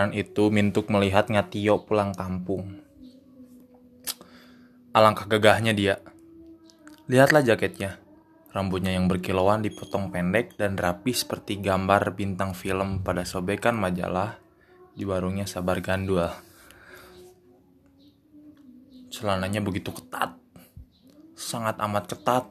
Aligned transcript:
Dan 0.00 0.16
itu 0.16 0.48
Mintuk 0.48 0.88
melihat 0.88 1.28
Ngatio 1.28 1.84
pulang 1.84 2.16
kampung. 2.16 2.80
Alangkah 4.96 5.28
gagahnya 5.28 5.76
dia. 5.76 6.00
Lihatlah 7.12 7.44
jaketnya. 7.44 8.00
Rambutnya 8.52 8.92
yang 8.92 9.08
berkilauan 9.08 9.64
dipotong 9.64 10.12
pendek 10.12 10.56
dan 10.60 10.76
rapi 10.76 11.12
seperti 11.16 11.60
gambar 11.60 12.12
bintang 12.12 12.52
film 12.52 13.00
pada 13.00 13.24
sobekan 13.24 13.72
majalah 13.76 14.36
di 14.92 15.08
warungnya 15.08 15.48
Sabar 15.48 15.80
Gandul. 15.80 16.28
Celananya 19.12 19.60
begitu 19.60 19.92
ketat. 19.92 20.36
Sangat 21.36 21.80
amat 21.80 22.12
ketat. 22.12 22.48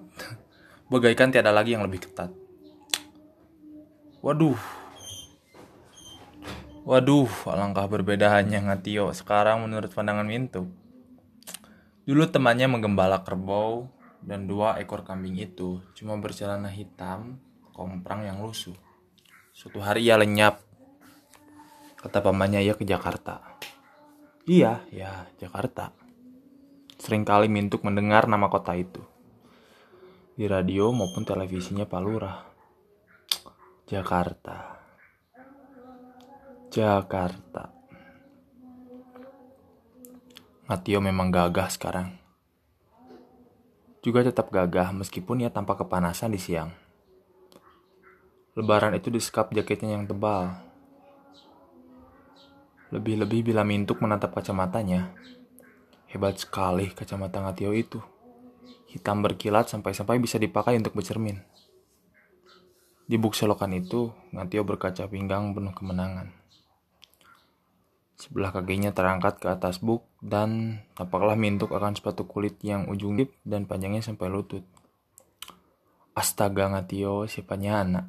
Bagaikan 0.89 1.33
tiada 1.33 1.49
lagi 1.49 1.73
yang 1.73 1.85
lebih 1.85 2.05
ketat. 2.05 2.33
Waduh, 4.21 4.57
Waduh, 6.81 7.29
alangkah 7.45 7.85
berbedaannya 7.85 8.65
Ngatio 8.65 9.13
sekarang 9.13 9.61
menurut 9.61 9.93
pandangan 9.93 10.25
Mintu. 10.25 10.65
Dulu 12.09 12.25
temannya 12.25 12.65
menggembala 12.65 13.21
kerbau 13.21 13.85
dan 14.25 14.49
dua 14.49 14.81
ekor 14.81 15.05
kambing 15.05 15.37
itu 15.37 15.77
cuma 15.93 16.17
bercelana 16.17 16.73
hitam, 16.73 17.37
komprang 17.69 18.25
yang 18.25 18.41
lusuh. 18.41 18.73
Suatu 19.53 19.77
hari 19.77 20.09
ia 20.09 20.17
lenyap. 20.17 20.57
Kata 22.01 22.17
pamannya 22.17 22.65
ia 22.65 22.73
ke 22.73 22.81
Jakarta. 22.81 23.45
Iya, 24.49 24.81
ya 24.89 25.29
Jakarta. 25.37 25.93
Seringkali 26.97 27.45
Mintuk 27.45 27.85
mendengar 27.85 28.25
nama 28.25 28.49
kota 28.49 28.73
itu. 28.73 29.05
Di 30.33 30.49
radio 30.49 30.89
maupun 30.89 31.21
televisinya 31.29 31.85
Palura. 31.85 32.41
Jakarta. 33.85 34.80
Jakarta. 36.71 37.67
Matio 40.71 41.03
memang 41.03 41.27
gagah 41.27 41.67
sekarang. 41.67 42.15
Juga 43.99 44.23
tetap 44.23 44.47
gagah 44.55 44.95
meskipun 44.95 45.43
ia 45.43 45.51
tampak 45.51 45.83
kepanasan 45.83 46.31
di 46.31 46.39
siang. 46.39 46.71
Lebaran 48.55 48.95
itu 48.95 49.11
disekap 49.11 49.51
jaketnya 49.51 49.99
yang 49.99 50.07
tebal. 50.07 50.63
Lebih-lebih 52.95 53.51
bila 53.51 53.67
Mintuk 53.67 53.99
menatap 53.99 54.31
kacamatanya. 54.31 55.11
Hebat 56.07 56.39
sekali 56.39 56.87
kacamata 56.95 57.43
Ngatio 57.43 57.75
itu. 57.75 57.99
Hitam 58.87 59.19
berkilat 59.19 59.67
sampai-sampai 59.67 60.23
bisa 60.23 60.39
dipakai 60.39 60.79
untuk 60.79 60.95
bercermin. 60.95 61.35
Di 63.03 63.19
buk 63.19 63.35
selokan 63.35 63.75
itu, 63.75 64.07
Ngatio 64.31 64.63
berkaca 64.63 65.03
pinggang 65.11 65.51
penuh 65.51 65.75
kemenangan. 65.75 66.40
Sebelah 68.21 68.53
kakinya 68.53 68.93
terangkat 68.93 69.41
ke 69.41 69.49
atas 69.49 69.81
buk 69.81 70.05
dan 70.21 70.77
tampaklah 70.93 71.33
mintuk 71.33 71.73
akan 71.73 71.97
sepatu 71.97 72.29
kulit 72.29 72.61
yang 72.61 72.85
ujung 72.85 73.17
dip 73.17 73.33
dan 73.41 73.65
panjangnya 73.65 74.05
sampai 74.05 74.29
lutut. 74.29 74.61
Astaga 76.13 76.69
Ngatio, 76.69 77.25
siapanya 77.25 77.81
anak. 77.81 78.05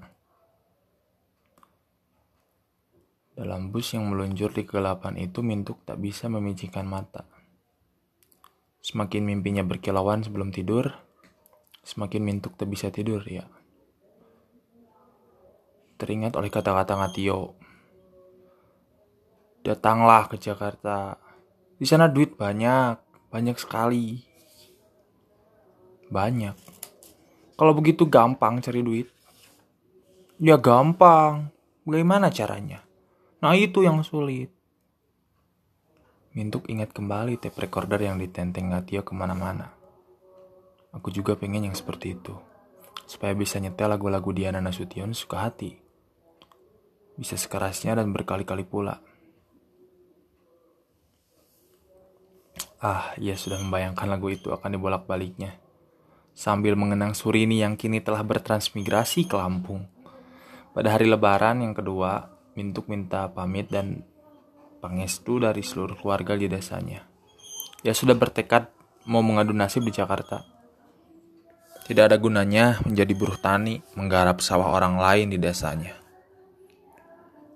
Dalam 3.32 3.72
bus 3.72 3.96
yang 3.96 4.04
meluncur 4.12 4.52
di 4.52 4.68
kegelapan 4.68 5.16
itu, 5.16 5.40
Mintuk 5.40 5.80
tak 5.88 5.96
bisa 5.96 6.28
memicikan 6.28 6.84
mata. 6.84 7.24
Semakin 8.84 9.24
mimpinya 9.24 9.64
berkilauan 9.64 10.20
sebelum 10.20 10.52
tidur, 10.52 10.92
semakin 11.88 12.20
Mintuk 12.20 12.60
tak 12.60 12.68
bisa 12.68 12.92
tidur 12.92 13.24
ya. 13.24 13.48
Teringat 15.96 16.36
oleh 16.36 16.52
kata-kata 16.52 17.00
Ngatio, 17.00 17.61
datanglah 19.62 20.26
ke 20.26 20.36
Jakarta. 20.36 21.16
Di 21.78 21.86
sana 21.86 22.10
duit 22.10 22.34
banyak, 22.34 22.98
banyak 23.30 23.56
sekali. 23.58 24.22
Banyak. 26.10 26.56
Kalau 27.56 27.72
begitu 27.72 28.04
gampang 28.10 28.58
cari 28.58 28.82
duit. 28.82 29.08
Ya 30.42 30.58
gampang. 30.58 31.54
Bagaimana 31.86 32.30
caranya? 32.30 32.82
Nah 33.42 33.54
itu 33.54 33.82
yang 33.82 34.02
sulit. 34.02 34.50
Mintuk 36.34 36.66
ingat 36.70 36.94
kembali 36.94 37.38
tape 37.38 37.58
recorder 37.66 38.02
yang 38.02 38.18
ditenteng 38.18 38.70
Natio 38.70 39.02
ke 39.06 39.12
mana-mana. 39.12 39.74
Aku 40.92 41.12
juga 41.12 41.38
pengen 41.38 41.68
yang 41.70 41.76
seperti 41.76 42.18
itu. 42.18 42.34
Supaya 43.04 43.36
bisa 43.36 43.60
nyetel 43.60 43.92
lagu-lagu 43.92 44.32
Diana 44.32 44.62
Nasution 44.62 45.12
suka 45.12 45.44
hati. 45.44 45.76
Bisa 47.18 47.36
sekerasnya 47.36 47.98
dan 48.00 48.16
berkali-kali 48.16 48.64
pula. 48.64 49.00
Ah, 52.82 53.14
ia 53.14 53.38
sudah 53.38 53.62
membayangkan 53.62 54.10
lagu 54.10 54.26
itu 54.26 54.50
akan 54.50 54.74
dibolak-baliknya. 54.74 55.54
Sambil 56.34 56.74
mengenang 56.74 57.14
Surini 57.14 57.62
yang 57.62 57.78
kini 57.78 58.02
telah 58.02 58.26
bertransmigrasi 58.26 59.30
ke 59.30 59.38
Lampung. 59.38 59.86
Pada 60.74 60.90
hari 60.90 61.06
lebaran 61.06 61.62
yang 61.62 61.78
kedua, 61.78 62.34
Mintuk 62.52 62.90
minta 62.90 63.32
pamit 63.32 63.72
dan 63.72 64.04
pangestu 64.84 65.40
dari 65.40 65.64
seluruh 65.64 65.96
keluarga 65.96 66.36
di 66.36 66.52
desanya. 66.52 67.06
Ia 67.80 67.96
sudah 67.96 68.12
bertekad 68.12 68.68
mau 69.08 69.24
mengadu 69.24 69.56
nasib 69.56 69.88
di 69.88 69.94
Jakarta. 69.94 70.44
Tidak 71.88 72.04
ada 72.12 72.20
gunanya 72.20 72.76
menjadi 72.84 73.14
buruh 73.16 73.40
tani 73.40 73.80
menggarap 73.96 74.44
sawah 74.44 74.68
orang 74.68 75.00
lain 75.00 75.32
di 75.32 75.40
desanya. 75.40 75.96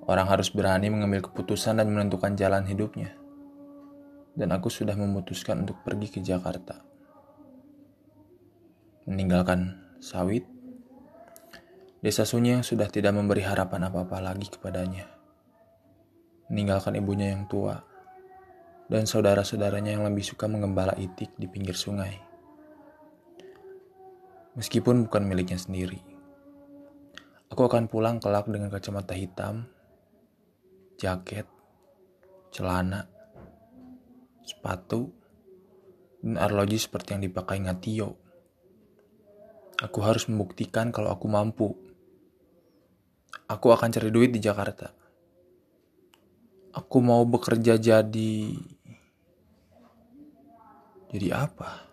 Orang 0.08 0.32
harus 0.32 0.48
berani 0.48 0.88
mengambil 0.88 1.28
keputusan 1.28 1.76
dan 1.76 1.92
menentukan 1.92 2.32
jalan 2.40 2.64
hidupnya 2.64 3.25
dan 4.36 4.52
aku 4.52 4.68
sudah 4.68 4.92
memutuskan 4.92 5.64
untuk 5.64 5.80
pergi 5.80 6.12
ke 6.12 6.20
Jakarta. 6.20 6.84
Meninggalkan 9.08 9.80
sawit, 9.98 10.44
desa 12.04 12.28
sunyi 12.28 12.60
yang 12.60 12.64
sudah 12.66 12.92
tidak 12.92 13.16
memberi 13.16 13.40
harapan 13.40 13.88
apa-apa 13.88 14.20
lagi 14.20 14.52
kepadanya. 14.52 15.08
Meninggalkan 16.52 17.00
ibunya 17.00 17.32
yang 17.32 17.48
tua, 17.48 17.80
dan 18.86 19.08
saudara-saudaranya 19.08 19.98
yang 19.98 20.04
lebih 20.04 20.22
suka 20.22 20.46
mengembala 20.46 20.92
itik 21.00 21.32
di 21.40 21.48
pinggir 21.48 21.74
sungai. 21.74 22.14
Meskipun 24.54 25.08
bukan 25.08 25.22
miliknya 25.26 25.58
sendiri. 25.58 26.00
Aku 27.50 27.66
akan 27.66 27.88
pulang 27.88 28.20
kelak 28.20 28.50
dengan 28.50 28.68
kacamata 28.68 29.14
hitam, 29.14 29.64
jaket, 30.98 31.46
celana, 32.50 33.15
sepatu, 34.46 35.10
dan 36.22 36.38
arloji 36.38 36.78
seperti 36.78 37.18
yang 37.18 37.22
dipakai 37.26 37.58
Ngatio. 37.58 38.14
Aku 39.82 40.00
harus 40.00 40.30
membuktikan 40.30 40.94
kalau 40.94 41.12
aku 41.12 41.26
mampu. 41.28 41.74
Aku 43.50 43.74
akan 43.74 43.92
cari 43.92 44.08
duit 44.08 44.32
di 44.32 44.40
Jakarta. 44.40 44.94
Aku 46.72 47.02
mau 47.04 47.26
bekerja 47.28 47.76
jadi... 47.76 48.56
Jadi 51.06 51.28
apa? 51.30 51.86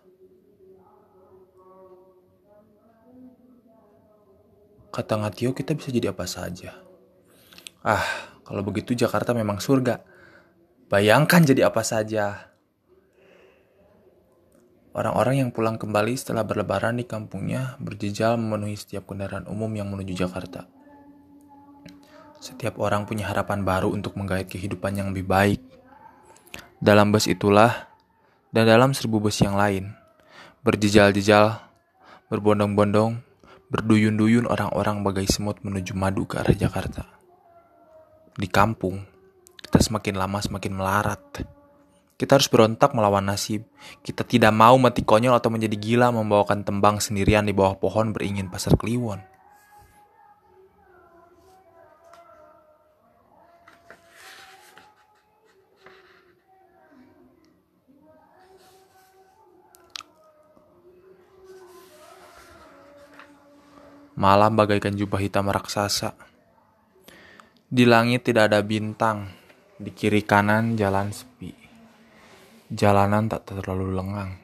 Kata 4.90 5.14
Ngatio 5.20 5.52
kita 5.52 5.74
bisa 5.74 5.92
jadi 5.92 6.10
apa 6.10 6.24
saja. 6.26 6.74
Ah, 7.84 8.04
kalau 8.46 8.64
begitu 8.64 8.96
Jakarta 8.96 9.36
memang 9.36 9.60
surga. 9.60 10.00
Bayangkan 10.94 11.42
jadi 11.42 11.74
apa 11.74 11.82
saja. 11.82 12.54
Orang-orang 14.94 15.42
yang 15.42 15.50
pulang 15.50 15.74
kembali 15.74 16.14
setelah 16.14 16.46
berlebaran 16.46 16.94
di 16.94 17.02
kampungnya 17.02 17.74
berjejal 17.82 18.38
memenuhi 18.38 18.78
setiap 18.78 19.10
kendaraan 19.10 19.50
umum 19.50 19.74
yang 19.74 19.90
menuju 19.90 20.14
Jakarta. 20.14 20.70
Setiap 22.38 22.78
orang 22.78 23.10
punya 23.10 23.26
harapan 23.26 23.66
baru 23.66 23.90
untuk 23.90 24.14
menggait 24.14 24.46
kehidupan 24.46 24.94
yang 24.94 25.10
lebih 25.10 25.26
baik. 25.26 25.58
Dalam 26.78 27.10
bus 27.10 27.26
itulah, 27.26 27.90
dan 28.54 28.70
dalam 28.70 28.94
seribu 28.94 29.18
bus 29.18 29.42
yang 29.42 29.58
lain, 29.58 29.90
berjejal-jejal, 30.62 31.58
berbondong-bondong, 32.30 33.18
berduyun-duyun 33.66 34.46
orang-orang 34.46 35.02
bagai 35.02 35.26
semut 35.26 35.58
menuju 35.66 35.90
madu 35.98 36.22
ke 36.22 36.38
arah 36.38 36.54
Jakarta. 36.54 37.02
Di 38.38 38.46
kampung, 38.46 39.13
kita 39.74 39.90
semakin 39.90 40.14
lama 40.14 40.38
semakin 40.38 40.70
melarat. 40.70 41.18
Kita 42.14 42.38
harus 42.38 42.46
berontak 42.46 42.94
melawan 42.94 43.26
nasib. 43.26 43.66
Kita 44.06 44.22
tidak 44.22 44.54
mau 44.54 44.78
mati 44.78 45.02
konyol 45.02 45.34
atau 45.34 45.50
menjadi 45.50 45.74
gila 45.74 46.14
membawakan 46.14 46.62
tembang 46.62 47.02
sendirian 47.02 47.42
di 47.42 47.50
bawah 47.50 47.74
pohon 47.74 48.14
beringin 48.14 48.46
pasar 48.46 48.78
kliwon. 48.78 49.18
Malam 64.14 64.54
bagaikan 64.54 64.94
jubah 64.94 65.18
hitam 65.18 65.50
raksasa. 65.50 66.14
Di 67.66 67.82
langit 67.82 68.22
tidak 68.22 68.54
ada 68.54 68.62
bintang, 68.62 69.42
Di 69.74 69.90
kiri 69.90 70.22
kanan 70.22 70.78
jalan 70.78 71.10
sepi. 71.10 71.50
Jalanan 72.70 73.26
tak 73.26 73.50
terlalu 73.50 73.90
lengang. 73.90 74.38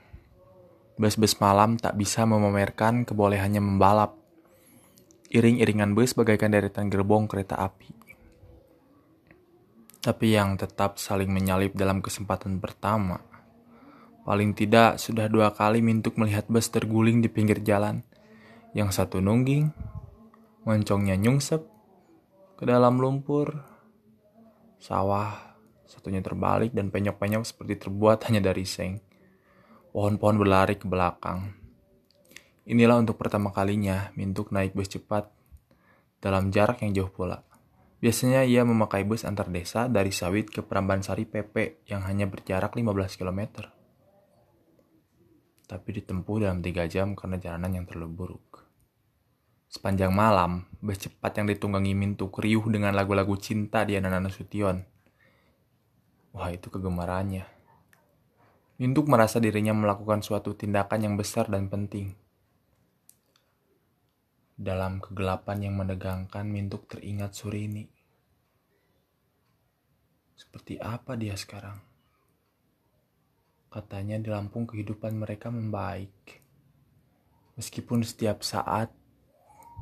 Bus-bus 0.99 1.39
malam 1.39 1.79
tak 1.79 1.95
bisa 1.95 2.27
memamerkan 2.27 3.07
kebolehannya 3.07 3.63
membalap. 3.63 4.19
Iring-iringan 5.31 5.95
bus 5.95 6.19
bagaikan 6.19 6.51
deretan 6.51 6.91
gerbong 6.91 7.31
kereta 7.31 7.63
api. 7.63 7.95
Tapi 10.03 10.35
yang 10.35 10.59
tetap 10.59 10.99
saling 10.99 11.31
menyalip 11.31 11.79
dalam 11.79 12.03
kesempatan 12.03 12.59
pertama. 12.59 13.23
Paling 14.27 14.51
tidak 14.59 14.99
sudah 14.99 15.31
dua 15.31 15.55
kali 15.55 15.79
Mintuk 15.79 16.19
melihat 16.19 16.51
bus 16.51 16.67
terguling 16.75 17.23
di 17.23 17.31
pinggir 17.31 17.63
jalan. 17.63 18.03
Yang 18.75 18.99
satu 18.99 19.23
nungging, 19.23 19.71
moncongnya 20.67 21.15
nyungsep 21.15 21.63
ke 22.59 22.67
dalam 22.67 22.99
lumpur, 22.99 23.70
Sawah 24.81 25.37
satunya 25.85 26.25
terbalik 26.25 26.73
dan 26.73 26.89
penyok-penyok 26.89 27.45
seperti 27.45 27.87
terbuat 27.87 28.23
hanya 28.33 28.41
dari 28.41 28.65
seng. 28.65 28.99
Pohon-pohon 29.93 30.41
berlari 30.41 30.81
ke 30.81 30.89
belakang. 30.89 31.53
Inilah 32.71 33.03
untuk 33.03 33.19
pertama 33.19 33.51
kalinya 33.51 34.15
Mintuk 34.15 34.55
naik 34.55 34.73
bus 34.73 34.89
cepat 34.89 35.29
dalam 36.23 36.49
jarak 36.49 36.81
yang 36.81 36.95
jauh 36.95 37.13
pula. 37.13 37.43
Biasanya 38.01 38.49
ia 38.49 38.65
memakai 38.65 39.05
bus 39.05 39.29
antar 39.29 39.53
desa 39.53 39.85
dari 39.85 40.09
Sawit 40.09 40.49
ke 40.49 40.65
Prambansari 40.65 41.29
PP 41.29 41.85
yang 41.93 42.01
hanya 42.09 42.25
berjarak 42.25 42.73
15 42.73 43.21
km. 43.21 43.69
Tapi 45.69 45.89
ditempuh 46.01 46.37
dalam 46.41 46.65
3 46.65 46.89
jam 46.89 47.13
karena 47.13 47.37
jalanan 47.37 47.77
yang 47.77 47.85
terlalu 47.85 48.09
buruk. 48.09 48.50
Sepanjang 49.71 50.11
malam, 50.11 50.67
bus 50.83 50.99
cepat 50.99 51.39
yang 51.39 51.47
ditunggangi 51.47 51.95
Mintu 51.95 52.27
riuh 52.27 52.67
dengan 52.67 52.91
lagu-lagu 52.91 53.39
cinta 53.39 53.87
di 53.87 53.95
Nana 53.95 54.19
Nasution. 54.19 54.83
Wah, 56.35 56.51
itu 56.51 56.75
kegemarannya. 56.75 57.47
Mintuk 58.83 59.07
merasa 59.07 59.39
dirinya 59.39 59.71
melakukan 59.71 60.27
suatu 60.27 60.59
tindakan 60.59 61.07
yang 61.07 61.15
besar 61.15 61.47
dan 61.47 61.71
penting. 61.71 62.19
Dalam 64.59 64.99
kegelapan 64.99 65.63
yang 65.63 65.79
menegangkan, 65.79 66.51
Mintuk 66.51 66.91
teringat 66.91 67.39
Surini. 67.39 67.87
Seperti 70.35 70.83
apa 70.83 71.15
dia 71.15 71.39
sekarang? 71.39 71.79
Katanya 73.71 74.19
di 74.19 74.35
Lampung 74.35 74.67
kehidupan 74.67 75.15
mereka 75.15 75.47
membaik. 75.55 76.43
Meskipun 77.55 78.03
setiap 78.03 78.43
saat 78.43 78.91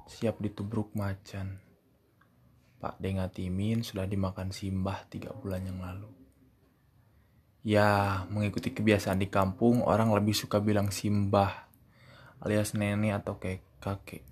siap 0.08 0.40
ditubruk 0.40 0.96
macan. 0.96 1.60
Pak 2.81 2.96
Dengatimin 2.96 3.84
sudah 3.84 4.08
dimakan 4.08 4.49
simbah 4.49 5.05
tiga 5.12 5.37
bulan 5.37 5.69
yang 5.69 5.78
lalu. 5.84 6.08
Ya, 7.66 8.25
mengikuti 8.32 8.72
kebiasaan 8.72 9.20
di 9.20 9.28
kampung, 9.28 9.84
orang 9.84 10.14
lebih 10.16 10.32
suka 10.32 10.62
bilang 10.62 10.88
simbah, 10.88 11.69
alias 12.40 12.72
nenek 12.72 13.20
atau 13.20 13.37
kayak 13.37 13.60
kakek. 13.82 14.25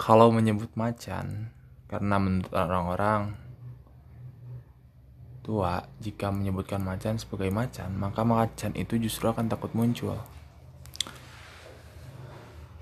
Kalau 0.00 0.32
menyebut 0.32 0.72
macan, 0.74 1.52
karena 1.86 2.16
menurut 2.16 2.50
orang-orang 2.50 3.36
tua, 5.44 5.84
jika 6.00 6.32
menyebutkan 6.32 6.80
macan 6.80 7.20
sebagai 7.20 7.52
macan, 7.52 7.92
maka 7.94 8.24
macan 8.24 8.72
itu 8.74 8.96
justru 8.96 9.28
akan 9.28 9.46
takut 9.46 9.70
muncul. 9.76 10.16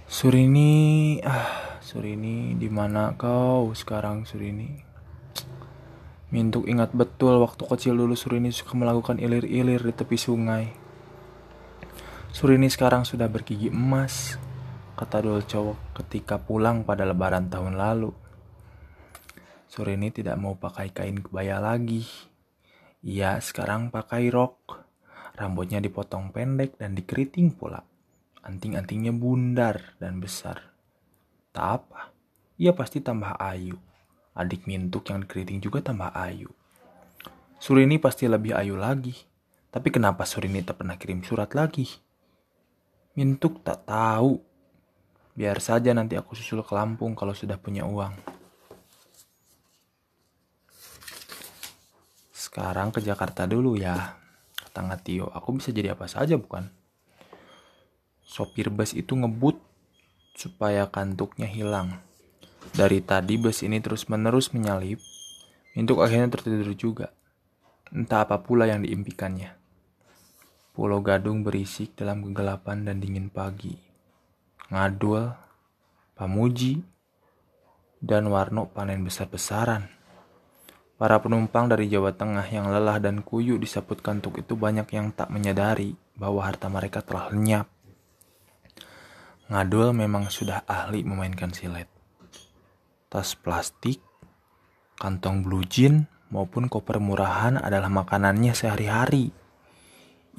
Surini, 0.09 1.19
ah, 1.27 1.68
Surini, 1.89 2.53
di 2.53 2.69
mana 2.69 3.17
kau 3.17 3.73
sekarang 3.73 4.29
Surini? 4.29 4.77
Mintuk 6.29 6.69
ingat 6.69 6.93
betul 6.93 7.41
waktu 7.41 7.65
kecil 7.65 7.97
dulu 7.97 8.13
Surini 8.13 8.53
suka 8.53 8.77
melakukan 8.77 9.17
ilir-ilir 9.17 9.81
di 9.81 9.97
tepi 9.97 10.21
sungai. 10.21 10.69
Surini 12.29 12.69
sekarang 12.69 13.09
sudah 13.09 13.25
bergigi 13.33 13.73
emas, 13.73 14.37
kata 15.01 15.25
cowok 15.25 15.97
ketika 16.05 16.37
pulang 16.37 16.85
pada 16.85 17.09
lebaran 17.09 17.49
tahun 17.49 17.81
lalu. 17.81 18.13
Surini 19.65 20.13
tidak 20.13 20.37
mau 20.37 20.61
pakai 20.61 20.93
kain 20.93 21.25
kebaya 21.25 21.57
lagi. 21.57 22.05
Ia 23.01 23.41
sekarang 23.41 23.89
pakai 23.89 24.29
rok. 24.29 24.85
Rambutnya 25.41 25.81
dipotong 25.81 26.37
pendek 26.37 26.77
dan 26.77 26.93
dikeriting 26.93 27.57
pula. 27.57 27.81
Anting-antingnya 28.45 29.17
bundar 29.17 29.97
dan 29.97 30.21
besar. 30.21 30.68
Tak 31.55 31.67
apa, 31.67 32.13
ia 32.59 32.75
pasti 32.77 33.01
tambah 33.01 33.39
ayu. 33.39 33.79
Adik 34.39 34.71
Mintuk 34.71 35.11
yang 35.11 35.27
keriting 35.27 35.59
juga 35.59 35.83
tambah 35.83 36.15
ayu. 36.15 36.51
Surini 37.59 37.99
pasti 37.99 38.31
lebih 38.31 38.55
ayu 38.55 38.79
lagi. 38.79 39.15
Tapi 39.69 39.91
kenapa 39.91 40.23
Surini 40.23 40.63
tak 40.63 40.81
pernah 40.81 40.95
kirim 40.95 41.27
surat 41.27 41.51
lagi? 41.59 41.85
Mintuk 43.19 43.67
tak 43.67 43.83
tahu. 43.83 44.39
Biar 45.35 45.59
saja 45.59 45.91
nanti 45.91 46.15
aku 46.15 46.39
susul 46.39 46.63
ke 46.63 46.71
Lampung 46.75 47.19
kalau 47.19 47.35
sudah 47.35 47.59
punya 47.59 47.83
uang. 47.83 48.15
Sekarang 52.31 52.95
ke 52.95 53.03
Jakarta 53.03 53.47
dulu 53.47 53.75
ya. 53.75 54.19
Kata 54.55 54.87
Ngatio, 54.87 55.31
aku 55.31 55.59
bisa 55.59 55.75
jadi 55.75 55.99
apa 55.99 56.07
saja 56.07 56.39
bukan? 56.39 56.71
Sopir 58.23 58.71
bus 58.71 58.95
itu 58.95 59.15
ngebut 59.15 59.68
supaya 60.39 60.87
kantuknya 60.87 61.51
hilang. 61.51 61.99
Dari 62.71 63.03
tadi 63.03 63.35
bus 63.35 63.67
ini 63.67 63.83
terus-menerus 63.83 64.55
menyalip, 64.55 65.03
Mintuk 65.79 66.03
akhirnya 66.03 66.27
tertidur 66.35 66.75
juga. 66.75 67.15
Entah 67.95 68.27
apa 68.27 68.43
pula 68.43 68.67
yang 68.67 68.83
diimpikannya. 68.83 69.55
Pulau 70.75 70.99
Gadung 71.07 71.47
berisik 71.47 71.95
dalam 71.95 72.27
kegelapan 72.27 72.83
dan 72.83 72.99
dingin 72.99 73.31
pagi. 73.31 73.79
Ngadul, 74.75 75.31
Pamuji, 76.19 76.83
dan 78.03 78.27
Warno 78.27 78.67
panen 78.75 79.07
besar-besaran. 79.07 79.87
Para 80.99 81.23
penumpang 81.23 81.71
dari 81.71 81.87
Jawa 81.87 82.11
Tengah 82.11 82.51
yang 82.51 82.75
lelah 82.75 82.99
dan 82.99 83.23
kuyu 83.23 83.55
disaput 83.55 84.03
kantuk 84.03 84.43
itu 84.43 84.59
banyak 84.59 84.91
yang 84.91 85.15
tak 85.15 85.31
menyadari 85.31 85.95
bahwa 86.19 86.43
harta 86.43 86.67
mereka 86.67 87.07
telah 87.07 87.31
lenyap. 87.31 87.71
Ngadul 89.49 89.97
memang 89.97 90.29
sudah 90.29 90.69
ahli 90.69 91.01
memainkan 91.09 91.49
silet. 91.57 91.89
Tas 93.09 93.33
plastik, 93.33 94.05
kantong 95.01 95.41
blue 95.41 95.65
jean, 95.65 96.05
maupun 96.29 96.69
koper 96.69 97.01
murahan 97.01 97.57
adalah 97.57 97.89
makanannya 97.89 98.53
sehari-hari. 98.53 99.33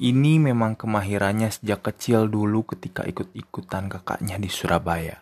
Ini 0.00 0.38
memang 0.38 0.78
kemahirannya 0.78 1.50
sejak 1.50 1.90
kecil 1.90 2.30
dulu 2.30 2.62
ketika 2.70 3.02
ikut-ikutan 3.02 3.90
kakaknya 3.90 4.38
di 4.38 4.46
Surabaya. 4.46 5.20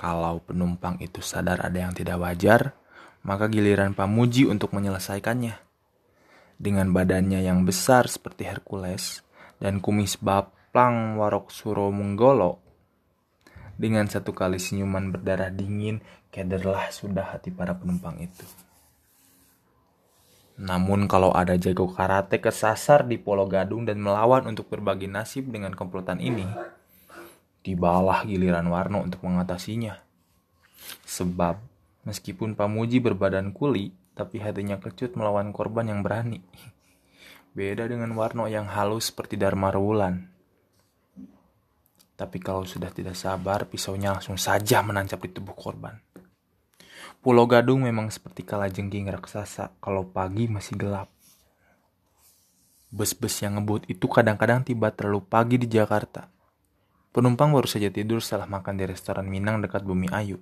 Kalau 0.00 0.40
penumpang 0.40 0.96
itu 1.04 1.20
sadar 1.20 1.62
ada 1.62 1.76
yang 1.76 1.92
tidak 1.92 2.16
wajar, 2.16 2.72
maka 3.28 3.46
giliran 3.52 3.92
Pamuji 3.92 4.48
untuk 4.48 4.72
menyelesaikannya. 4.72 5.56
Dengan 6.56 6.88
badannya 6.96 7.44
yang 7.44 7.68
besar 7.68 8.08
seperti 8.08 8.48
Hercules 8.48 9.20
dan 9.60 9.84
kumis 9.84 10.16
bab 10.16 10.56
Plang 10.76 11.16
Warok 11.16 11.48
Suro 11.48 11.88
Menggolo. 11.88 12.60
Dengan 13.80 14.12
satu 14.12 14.36
kali 14.36 14.60
senyuman 14.60 15.08
berdarah 15.08 15.48
dingin, 15.48 16.04
kederlah 16.28 16.92
sudah 16.92 17.32
hati 17.32 17.48
para 17.48 17.72
penumpang 17.72 18.20
itu. 18.20 18.44
Namun 20.60 21.08
kalau 21.08 21.32
ada 21.32 21.56
jago 21.56 21.88
karate 21.88 22.44
kesasar 22.44 23.08
di 23.08 23.16
Pulau 23.16 23.48
Gadung 23.48 23.88
dan 23.88 24.04
melawan 24.04 24.44
untuk 24.44 24.68
berbagi 24.68 25.08
nasib 25.08 25.48
dengan 25.48 25.72
komplotan 25.72 26.20
ini, 26.20 26.44
tibalah 27.64 28.28
giliran 28.28 28.68
Warno 28.68 29.00
untuk 29.00 29.24
mengatasinya. 29.24 29.96
Sebab 31.08 31.56
meskipun 32.04 32.52
Pamuji 32.52 33.00
berbadan 33.00 33.56
kuli, 33.56 33.96
tapi 34.12 34.44
hatinya 34.44 34.76
kecut 34.76 35.16
melawan 35.16 35.56
korban 35.56 35.88
yang 35.88 36.04
berani. 36.04 36.44
Beda 37.56 37.88
dengan 37.88 38.12
Warno 38.12 38.44
yang 38.44 38.68
halus 38.68 39.08
seperti 39.08 39.40
Dharma 39.40 39.72
Wulan. 39.72 40.35
Tapi 42.16 42.40
kalau 42.40 42.64
sudah 42.64 42.88
tidak 42.88 43.12
sabar, 43.12 43.68
pisaunya 43.68 44.08
langsung 44.16 44.40
saja 44.40 44.80
menancap 44.80 45.20
di 45.20 45.36
tubuh 45.36 45.52
korban. 45.52 46.00
Pulau 47.20 47.44
Gadung 47.44 47.84
memang 47.84 48.08
seperti 48.08 48.40
kalajengking 48.40 49.12
raksasa 49.12 49.76
kalau 49.84 50.08
pagi 50.08 50.48
masih 50.48 50.80
gelap. 50.80 51.12
Bus-bus 52.88 53.44
yang 53.44 53.60
ngebut 53.60 53.84
itu 53.92 54.08
kadang-kadang 54.08 54.64
tiba 54.64 54.88
terlalu 54.96 55.20
pagi 55.28 55.60
di 55.60 55.68
Jakarta. 55.68 56.32
Penumpang 57.12 57.52
baru 57.52 57.68
saja 57.68 57.92
tidur 57.92 58.24
setelah 58.24 58.48
makan 58.48 58.80
di 58.80 58.84
restoran 58.88 59.28
Minang 59.28 59.60
dekat 59.60 59.84
Bumi 59.84 60.08
Ayu. 60.08 60.40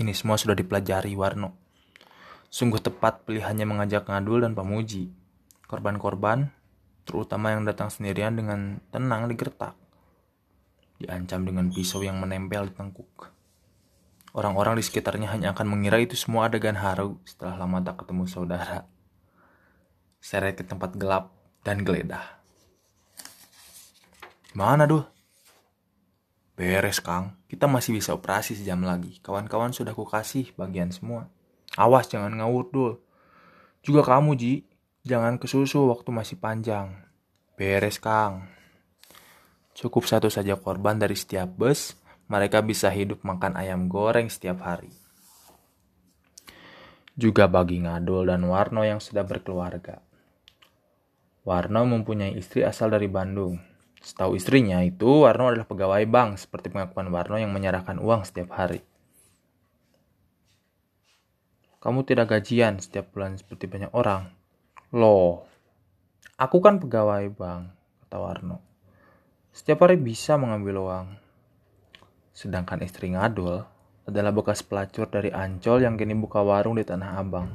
Ini 0.00 0.16
semua 0.16 0.40
sudah 0.40 0.56
dipelajari 0.56 1.12
Warno. 1.12 1.52
Sungguh 2.48 2.80
tepat 2.80 3.28
pilihannya 3.28 3.68
mengajak 3.68 4.08
Ngadul 4.08 4.48
dan 4.48 4.56
Pamuji. 4.56 5.12
Korban-korban, 5.68 6.48
terutama 7.04 7.52
yang 7.52 7.68
datang 7.68 7.92
sendirian 7.92 8.32
dengan 8.32 8.80
tenang 8.88 9.28
digertak 9.28 9.87
diancam 10.98 11.46
dengan 11.46 11.70
pisau 11.70 12.02
yang 12.02 12.18
menempel 12.18 12.68
di 12.68 12.74
tengkuk. 12.74 13.30
Orang-orang 14.34 14.76
di 14.76 14.84
sekitarnya 14.84 15.30
hanya 15.32 15.56
akan 15.56 15.66
mengira 15.66 15.96
itu 15.98 16.18
semua 16.18 16.46
adegan 16.50 16.76
haru 16.76 17.16
setelah 17.24 17.58
lama 17.64 17.80
tak 17.80 18.04
ketemu 18.04 18.28
saudara. 18.28 18.84
Seret 20.20 20.58
ke 20.58 20.66
tempat 20.66 20.98
gelap 20.98 21.32
dan 21.62 21.86
geledah. 21.86 22.38
Mana 24.52 24.84
duh? 24.84 25.06
Beres 26.58 26.98
Kang, 26.98 27.38
kita 27.46 27.70
masih 27.70 27.94
bisa 27.94 28.10
operasi 28.18 28.58
sejam 28.58 28.82
lagi. 28.82 29.22
Kawan-kawan 29.22 29.70
sudah 29.70 29.94
kukasih 29.94 30.50
bagian 30.58 30.90
semua. 30.90 31.30
Awas 31.78 32.10
jangan 32.10 32.34
ngawur 32.34 32.66
dul. 32.74 32.92
Juga 33.86 34.02
kamu 34.02 34.34
Ji, 34.34 34.66
jangan 35.06 35.38
kesusu 35.38 35.86
waktu 35.86 36.10
masih 36.10 36.34
panjang. 36.42 36.98
Beres 37.54 38.02
Kang. 38.02 38.57
Cukup 39.78 40.10
satu 40.10 40.26
saja 40.26 40.58
korban 40.58 40.98
dari 40.98 41.14
setiap 41.14 41.54
bus, 41.54 41.94
mereka 42.26 42.66
bisa 42.66 42.90
hidup 42.90 43.22
makan 43.22 43.54
ayam 43.54 43.86
goreng 43.86 44.26
setiap 44.26 44.58
hari. 44.66 44.90
Juga 47.14 47.46
bagi 47.46 47.78
Ngadul 47.86 48.26
dan 48.26 48.42
Warno 48.50 48.82
yang 48.82 48.98
sudah 48.98 49.22
berkeluarga. 49.22 50.02
Warno 51.46 51.86
mempunyai 51.86 52.34
istri 52.34 52.66
asal 52.66 52.90
dari 52.90 53.06
Bandung. 53.06 53.62
Setahu 54.02 54.34
istrinya 54.34 54.82
itu, 54.82 55.22
Warno 55.22 55.54
adalah 55.54 55.70
pegawai 55.70 56.02
bank, 56.10 56.42
seperti 56.42 56.74
pengakuan 56.74 57.14
Warno 57.14 57.38
yang 57.38 57.54
menyerahkan 57.54 58.02
uang 58.02 58.26
setiap 58.26 58.58
hari. 58.58 58.82
Kamu 61.78 62.02
tidak 62.02 62.34
gajian 62.34 62.82
setiap 62.82 63.14
bulan 63.14 63.38
seperti 63.38 63.70
banyak 63.70 63.94
orang. 63.94 64.34
Loh, 64.90 65.46
aku 66.34 66.58
kan 66.58 66.82
pegawai 66.82 67.30
bank, 67.30 67.70
kata 68.02 68.18
Warno. 68.18 68.67
Setiap 69.50 69.88
hari 69.88 69.96
bisa 69.96 70.36
mengambil 70.36 70.84
uang. 70.84 71.08
Sedangkan 72.36 72.84
istri 72.84 73.10
Ngadul 73.10 73.64
adalah 74.04 74.32
bekas 74.32 74.60
pelacur 74.60 75.08
dari 75.08 75.32
Ancol 75.32 75.84
yang 75.84 75.96
kini 75.96 76.12
buka 76.16 76.44
warung 76.44 76.76
di 76.76 76.84
Tanah 76.84 77.16
Abang. 77.16 77.48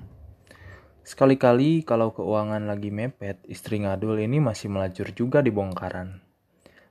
Sekali-kali 1.03 1.83
kalau 1.83 2.15
keuangan 2.15 2.63
lagi 2.65 2.87
mepet, 2.89 3.43
istri 3.45 3.83
Ngadul 3.83 4.23
ini 4.23 4.41
masih 4.41 4.73
melacur 4.73 5.13
juga 5.13 5.45
di 5.45 5.53
bongkaran. 5.53 6.17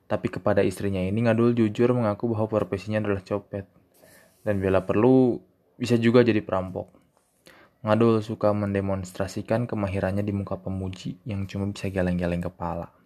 Tapi 0.07 0.29
kepada 0.31 0.61
istrinya 0.61 1.01
ini 1.01 1.25
Ngadul 1.25 1.57
jujur 1.57 1.91
mengaku 1.97 2.31
bahwa 2.31 2.47
profesinya 2.47 3.03
adalah 3.03 3.25
copet. 3.27 3.67
Dan 4.45 4.63
bila 4.63 4.87
perlu, 4.87 5.41
bisa 5.81 5.99
juga 5.99 6.23
jadi 6.23 6.45
perampok. 6.45 6.93
Ngadul 7.83 8.23
suka 8.23 8.55
mendemonstrasikan 8.55 9.67
kemahirannya 9.67 10.23
di 10.23 10.31
muka 10.31 10.55
pemuji 10.55 11.19
yang 11.27 11.51
cuma 11.51 11.67
bisa 11.75 11.91
geleng-geleng 11.91 12.47
kepala. 12.47 13.02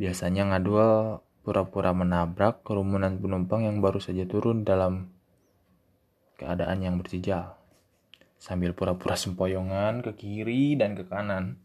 Biasanya 0.00 0.48
Ngadul 0.48 1.20
pura-pura 1.44 1.92
menabrak 1.92 2.64
kerumunan 2.64 3.20
penumpang 3.20 3.68
yang 3.68 3.84
baru 3.84 4.00
saja 4.00 4.24
turun 4.24 4.64
dalam 4.64 5.12
keadaan 6.40 6.80
yang 6.80 6.96
berjejal. 6.96 7.52
Sambil 8.40 8.72
pura-pura 8.72 9.12
sempoyongan 9.12 10.00
ke 10.00 10.16
kiri 10.16 10.80
dan 10.80 10.96
ke 10.96 11.04
kanan. 11.04 11.60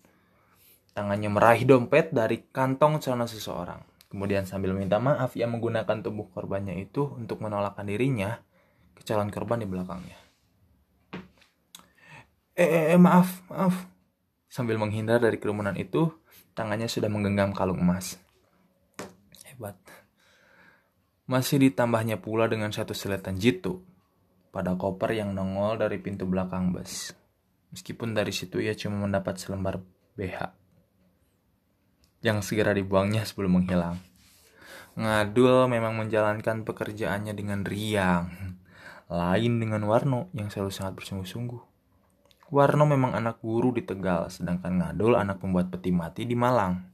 Tangannya 0.92 1.32
meraih 1.32 1.64
dompet 1.64 2.12
dari 2.12 2.44
kantong 2.52 3.00
celana 3.00 3.24
seseorang. 3.24 3.80
Kemudian 4.12 4.44
sambil 4.44 4.76
minta 4.76 5.00
maaf, 5.00 5.40
ia 5.40 5.48
menggunakan 5.48 6.04
tubuh 6.04 6.28
korbannya 6.36 6.76
itu 6.76 7.08
untuk 7.16 7.40
menolakkan 7.40 7.88
dirinya 7.88 8.44
ke 9.00 9.08
calon 9.08 9.32
korban 9.32 9.64
di 9.64 9.68
belakangnya. 9.68 10.20
Eh, 12.52 12.68
eh, 12.68 12.86
eh 12.96 13.00
maaf, 13.00 13.48
maaf. 13.48 13.88
Sambil 14.52 14.76
menghindar 14.76 15.24
dari 15.24 15.40
kerumunan 15.40 15.76
itu, 15.80 16.12
tangannya 16.52 16.92
sudah 16.92 17.08
menggenggam 17.08 17.56
kalung 17.56 17.80
emas 17.80 18.26
hebat. 19.56 19.80
Masih 21.26 21.58
ditambahnya 21.58 22.22
pula 22.22 22.46
dengan 22.46 22.70
satu 22.70 22.94
seletan 22.94 23.42
jitu 23.42 23.82
pada 24.54 24.78
koper 24.78 25.18
yang 25.18 25.34
nongol 25.34 25.82
dari 25.82 25.98
pintu 25.98 26.30
belakang 26.30 26.70
bus. 26.70 27.18
Meskipun 27.74 28.14
dari 28.14 28.30
situ 28.30 28.62
ia 28.62 28.78
cuma 28.78 29.10
mendapat 29.10 29.42
selembar 29.42 29.82
BH 30.14 30.66
yang 32.26 32.46
segera 32.46 32.78
dibuangnya 32.78 33.26
sebelum 33.26 33.62
menghilang. 33.62 34.02
Ngadul 34.98 35.66
memang 35.70 35.98
menjalankan 35.98 36.66
pekerjaannya 36.66 37.34
dengan 37.34 37.62
riang. 37.62 38.58
Lain 39.10 39.54
dengan 39.62 39.86
Warno 39.86 40.34
yang 40.34 40.50
selalu 40.50 40.72
sangat 40.74 40.94
bersungguh-sungguh. 40.98 41.62
Warno 42.54 42.86
memang 42.86 43.18
anak 43.18 43.42
guru 43.42 43.74
di 43.74 43.82
Tegal, 43.82 44.30
sedangkan 44.30 44.78
Ngadul 44.78 45.18
anak 45.18 45.42
pembuat 45.42 45.74
peti 45.74 45.90
mati 45.90 46.30
di 46.30 46.38
Malang. 46.38 46.86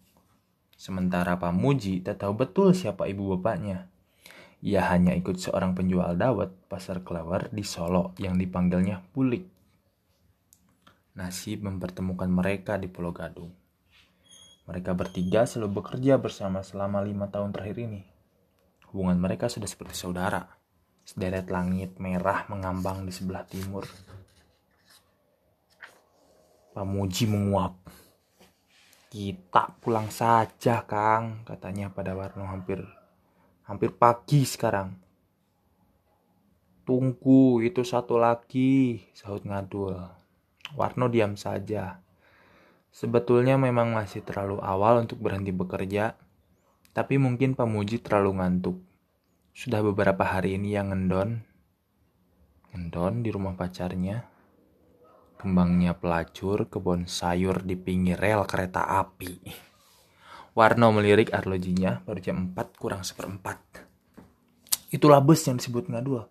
Sementara 0.79 1.35
Pamuji 1.35 1.99
tak 1.99 2.23
tahu 2.23 2.35
betul 2.35 2.71
siapa 2.71 3.07
ibu 3.11 3.35
bapaknya. 3.35 3.90
Ia 4.61 4.93
hanya 4.93 5.17
ikut 5.17 5.41
seorang 5.41 5.73
penjual 5.73 6.13
dawet 6.13 6.53
pasar 6.69 7.01
kelawar 7.01 7.49
di 7.49 7.65
Solo 7.65 8.13
yang 8.21 8.37
dipanggilnya 8.37 9.01
Pulik. 9.09 9.49
Nasib 11.17 11.65
mempertemukan 11.65 12.29
mereka 12.29 12.77
di 12.77 12.85
Pulau 12.85 13.09
Gadung. 13.09 13.49
Mereka 14.69 14.93
bertiga 14.93 15.49
selalu 15.49 15.81
bekerja 15.81 16.21
bersama 16.21 16.61
selama 16.61 17.01
lima 17.01 17.25
tahun 17.33 17.49
terakhir 17.49 17.89
ini. 17.89 18.05
Hubungan 18.93 19.17
mereka 19.17 19.49
sudah 19.49 19.65
seperti 19.65 19.97
saudara. 19.97 20.45
Sederet 21.01 21.49
langit 21.49 21.97
merah 21.97 22.45
mengambang 22.45 23.01
di 23.01 23.09
sebelah 23.09 23.41
timur. 23.49 23.89
Pamuji 26.77 27.25
menguap. 27.25 27.81
Kita 29.09 29.73
pulang 29.81 30.13
saja, 30.13 30.85
Kang, 30.85 31.43
katanya 31.49 31.89
pada 31.91 32.15
Warno 32.15 32.47
hampir 32.47 33.00
hampir 33.65 33.93
pagi 33.93 34.45
sekarang. 34.45 34.93
Tunggu, 36.85 37.61
itu 37.61 37.85
satu 37.85 38.17
lagi, 38.17 39.05
sahut 39.13 39.45
Ngadul. 39.45 39.95
Warno 40.73 41.07
diam 41.11 41.37
saja. 41.37 42.01
Sebetulnya 42.91 43.55
memang 43.55 43.95
masih 43.95 44.25
terlalu 44.25 44.59
awal 44.59 45.05
untuk 45.05 45.23
berhenti 45.23 45.55
bekerja, 45.55 46.19
tapi 46.91 47.15
mungkin 47.15 47.55
Pamuji 47.55 48.03
terlalu 48.03 48.41
ngantuk. 48.41 48.77
Sudah 49.55 49.79
beberapa 49.83 50.23
hari 50.27 50.59
ini 50.59 50.75
yang 50.75 50.91
ngendon, 50.91 51.43
ngendon 52.71 53.23
di 53.23 53.29
rumah 53.31 53.55
pacarnya, 53.55 54.31
Kembangnya 55.41 55.97
pelacur 55.97 56.69
kebun 56.69 57.09
sayur 57.09 57.65
di 57.65 57.73
pinggir 57.73 58.13
rel 58.21 58.45
kereta 58.45 58.85
api. 58.85 59.41
Warno 60.51 60.91
melirik 60.91 61.31
arlojinya 61.31 62.03
baru 62.03 62.19
jam 62.19 62.51
4 62.51 62.75
kurang 62.75 63.07
seperempat. 63.07 63.87
Itulah 64.91 65.23
bus 65.23 65.47
yang 65.47 65.55
disebut 65.55 65.87
ngadul. 65.87 66.27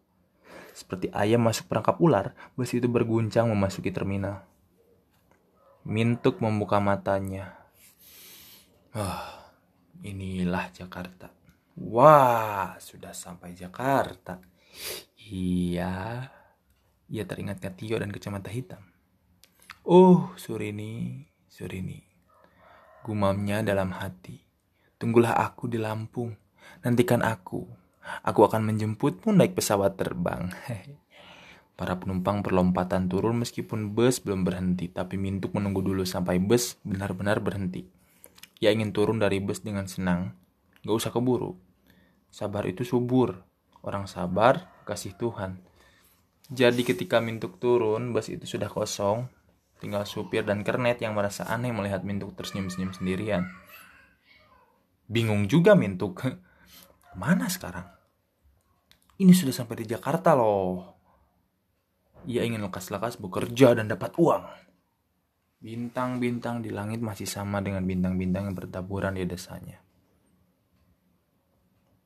Seperti 0.77 1.09
ayam 1.17 1.41
masuk 1.41 1.65
perangkap 1.73 1.97
ular, 1.97 2.37
bus 2.53 2.77
itu 2.77 2.85
berguncang 2.85 3.49
memasuki 3.49 3.89
terminal. 3.89 4.45
Mintuk 5.89 6.45
membuka 6.45 6.77
matanya. 6.77 7.57
Wah, 8.93 9.49
inilah 10.05 10.69
Jakarta. 10.69 11.33
Wah, 11.81 12.77
sudah 12.77 13.17
sampai 13.17 13.57
Jakarta. 13.57 14.37
Iya, 15.17 16.29
ia 17.09 17.25
teringat 17.25 17.65
Tio 17.73 17.97
dan 17.97 18.13
kacamata 18.13 18.53
hitam. 18.53 18.85
Oh, 19.89 20.37
Surini, 20.37 21.25
Surini. 21.49 22.10
Gumamnya 23.01 23.65
dalam 23.65 23.97
hati. 23.97 24.37
Tunggulah 25.01 25.33
aku 25.33 25.73
di 25.73 25.81
Lampung. 25.81 26.37
Nantikan 26.85 27.25
aku. 27.25 27.65
Aku 28.21 28.45
akan 28.45 28.69
menjemputmu 28.69 29.33
naik 29.33 29.57
pesawat 29.57 29.97
terbang. 29.97 30.53
Para 31.81 31.97
penumpang 31.97 32.45
perlompatan 32.45 33.09
turun 33.09 33.41
meskipun 33.41 33.97
bus 33.97 34.21
belum 34.21 34.45
berhenti, 34.45 34.93
tapi 34.93 35.17
Mintuk 35.17 35.57
menunggu 35.57 35.81
dulu 35.81 36.05
sampai 36.05 36.37
bus 36.37 36.77
benar-benar 36.85 37.41
berhenti. 37.41 37.89
Ia 38.61 38.69
ingin 38.77 38.93
turun 38.93 39.17
dari 39.17 39.41
bus 39.41 39.65
dengan 39.65 39.89
senang. 39.89 40.37
Gak 40.85 40.93
usah 41.01 41.09
keburu. 41.09 41.57
Sabar 42.29 42.69
itu 42.69 42.85
subur. 42.85 43.41
Orang 43.81 44.05
sabar, 44.13 44.69
kasih 44.85 45.17
Tuhan. 45.17 45.57
Jadi 46.53 46.85
ketika 46.85 47.25
Mintuk 47.25 47.57
turun, 47.57 48.13
bus 48.13 48.29
itu 48.29 48.45
sudah 48.45 48.69
kosong, 48.69 49.33
Tinggal 49.81 50.05
supir 50.05 50.45
dan 50.45 50.61
kernet 50.61 51.01
yang 51.01 51.17
merasa 51.17 51.49
aneh 51.49 51.73
melihat 51.73 52.05
Mintuk 52.05 52.37
tersenyum-senyum 52.37 52.93
sendirian. 52.93 53.49
Bingung 55.09 55.49
juga 55.49 55.73
Mintuk. 55.73 56.21
Mana 57.21 57.49
sekarang? 57.49 57.89
Ini 59.21 59.33
sudah 59.33 59.53
sampai 59.53 59.81
di 59.81 59.87
Jakarta 59.89 60.37
loh. 60.37 61.01
Ia 62.29 62.45
ingin 62.45 62.61
lekas-lekas 62.61 63.17
bekerja 63.17 63.77
dan 63.77 63.89
dapat 63.89 64.17
uang. 64.21 64.45
Bintang-bintang 65.61 66.65
di 66.65 66.73
langit 66.73 67.05
masih 67.05 67.29
sama 67.29 67.61
dengan 67.61 67.85
bintang-bintang 67.85 68.49
yang 68.49 68.57
bertaburan 68.57 69.17
di 69.17 69.29
desanya. 69.29 69.81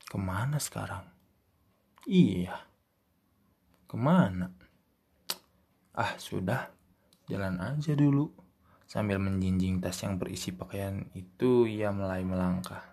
Ke 0.07 0.19
mana 0.19 0.59
sekarang? 0.59 1.07
Iya. 2.07 2.55
Ke 3.87 3.95
mana? 3.95 4.51
Ah, 5.95 6.19
sudah. 6.19 6.74
Jalan 7.25 7.57
aja 7.57 7.97
dulu. 7.97 8.29
Sambil 8.85 9.17
menjinjing 9.17 9.81
tas 9.81 9.97
yang 10.05 10.21
berisi 10.21 10.53
pakaian 10.53 11.09
itu, 11.17 11.65
ia 11.65 11.89
mulai 11.89 12.21
melangkah. 12.21 12.85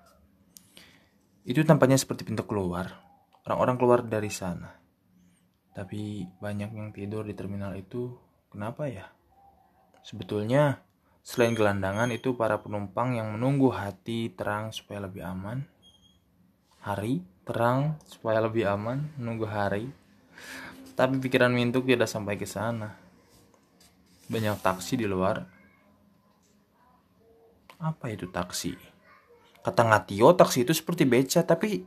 Itu 1.44 1.60
tampaknya 1.68 2.00
seperti 2.00 2.24
pintu 2.24 2.48
keluar. 2.48 2.96
Orang-orang 3.44 3.76
keluar 3.76 4.00
dari 4.00 4.32
sana. 4.32 4.72
Tapi 5.76 6.24
banyak 6.40 6.70
yang 6.72 6.88
tidur 6.96 7.28
di 7.28 7.36
terminal 7.36 7.76
itu. 7.76 8.16
Kenapa 8.48 8.88
ya? 8.88 9.10
Sebetulnya, 10.00 10.80
selain 11.20 11.52
gelandangan 11.52 12.08
itu 12.08 12.38
para 12.40 12.62
penumpang 12.62 13.18
yang 13.20 13.36
menunggu 13.36 13.68
hati 13.68 14.32
terang 14.32 14.72
supaya 14.72 15.04
lebih 15.04 15.28
aman. 15.28 15.66
Hari 16.80 17.20
terang 17.44 18.00
supaya 18.08 18.40
lebih 18.40 18.64
aman 18.64 19.12
menunggu 19.18 19.44
hari. 19.44 19.92
Tapi 20.96 21.18
pikiran 21.18 21.50
Mintuk 21.50 21.84
tidak 21.84 22.06
sampai 22.06 22.38
ke 22.38 22.46
sana. 22.46 23.01
Banyak 24.32 24.64
taksi 24.64 24.96
di 24.96 25.04
luar. 25.04 25.44
Apa 27.76 28.08
itu 28.08 28.32
taksi? 28.32 28.72
Kata 29.60 29.84
Ngatio, 29.84 30.32
taksi 30.32 30.64
itu 30.64 30.72
seperti 30.72 31.04
beca, 31.04 31.44
tapi 31.44 31.84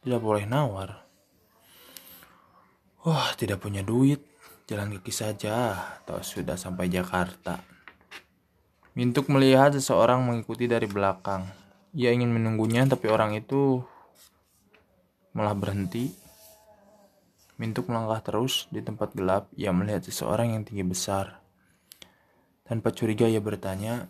tidak 0.00 0.24
boleh 0.24 0.48
nawar. 0.48 1.04
Wah, 3.04 3.36
tidak 3.36 3.60
punya 3.60 3.84
duit. 3.84 4.24
Jalan 4.68 4.96
kaki 4.96 5.12
saja, 5.12 5.76
atau 6.00 6.20
sudah 6.24 6.56
sampai 6.56 6.88
Jakarta. 6.88 7.60
Mintuk 8.96 9.28
melihat 9.28 9.76
seseorang 9.76 10.24
mengikuti 10.24 10.64
dari 10.64 10.88
belakang. 10.88 11.44
Ia 11.92 12.08
ingin 12.12 12.32
menunggunya, 12.32 12.88
tapi 12.88 13.12
orang 13.12 13.36
itu 13.36 13.84
malah 15.36 15.52
berhenti. 15.52 16.27
Mintuk 17.58 17.90
melangkah 17.90 18.22
terus 18.22 18.70
di 18.70 18.78
tempat 18.78 19.18
gelap. 19.18 19.50
Ia 19.58 19.74
melihat 19.74 20.06
seseorang 20.06 20.54
yang 20.54 20.62
tinggi 20.62 20.86
besar. 20.86 21.42
Tanpa 22.62 22.94
curiga 22.94 23.26
ia 23.26 23.42
bertanya, 23.42 24.06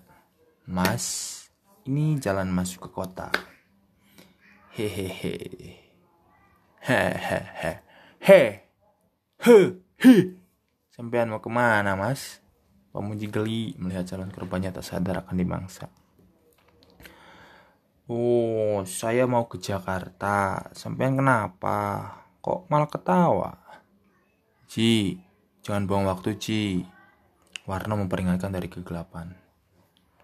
Mas, 0.68 1.48
ini 1.88 2.20
jalan 2.20 2.52
masuk 2.52 2.86
ke 2.86 2.90
kota. 2.92 3.32
Hehehe. 4.76 5.34
Hehehe. 6.84 7.72
He. 8.20 8.42
He. 9.40 9.58
He. 9.96 10.14
Sampean 10.92 11.32
mau 11.32 11.40
ke 11.40 11.48
mana, 11.48 11.96
Mas? 11.96 12.44
Pemuji 12.92 13.32
geli 13.32 13.72
melihat 13.80 14.04
calon 14.12 14.28
korbannya 14.28 14.76
tak 14.76 14.84
sadar 14.84 15.24
akan 15.24 15.36
dimangsa. 15.40 15.88
Oh, 18.10 18.84
saya 18.84 19.24
mau 19.24 19.48
ke 19.48 19.56
Jakarta. 19.56 20.68
Sampean 20.76 21.16
kenapa? 21.16 22.12
Kok 22.48 22.64
malah 22.72 22.88
ketawa? 22.88 23.52
Ci, 24.72 25.20
jangan 25.60 25.84
buang 25.84 26.08
waktu, 26.08 26.40
Ci. 26.40 26.80
Warna 27.68 27.92
memperingatkan 27.92 28.48
dari 28.48 28.72
kegelapan. 28.72 29.36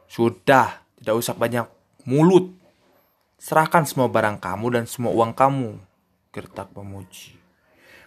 Sudah, 0.09 0.89
tidak 0.97 1.21
usah 1.21 1.37
banyak 1.37 1.69
mulut. 2.09 2.49
Serahkan 3.37 3.85
semua 3.85 4.09
barang 4.09 4.41
kamu 4.41 4.67
dan 4.73 4.85
semua 4.89 5.13
uang 5.13 5.37
kamu. 5.37 5.77
Gertak 6.33 6.73
pemuji. 6.73 7.37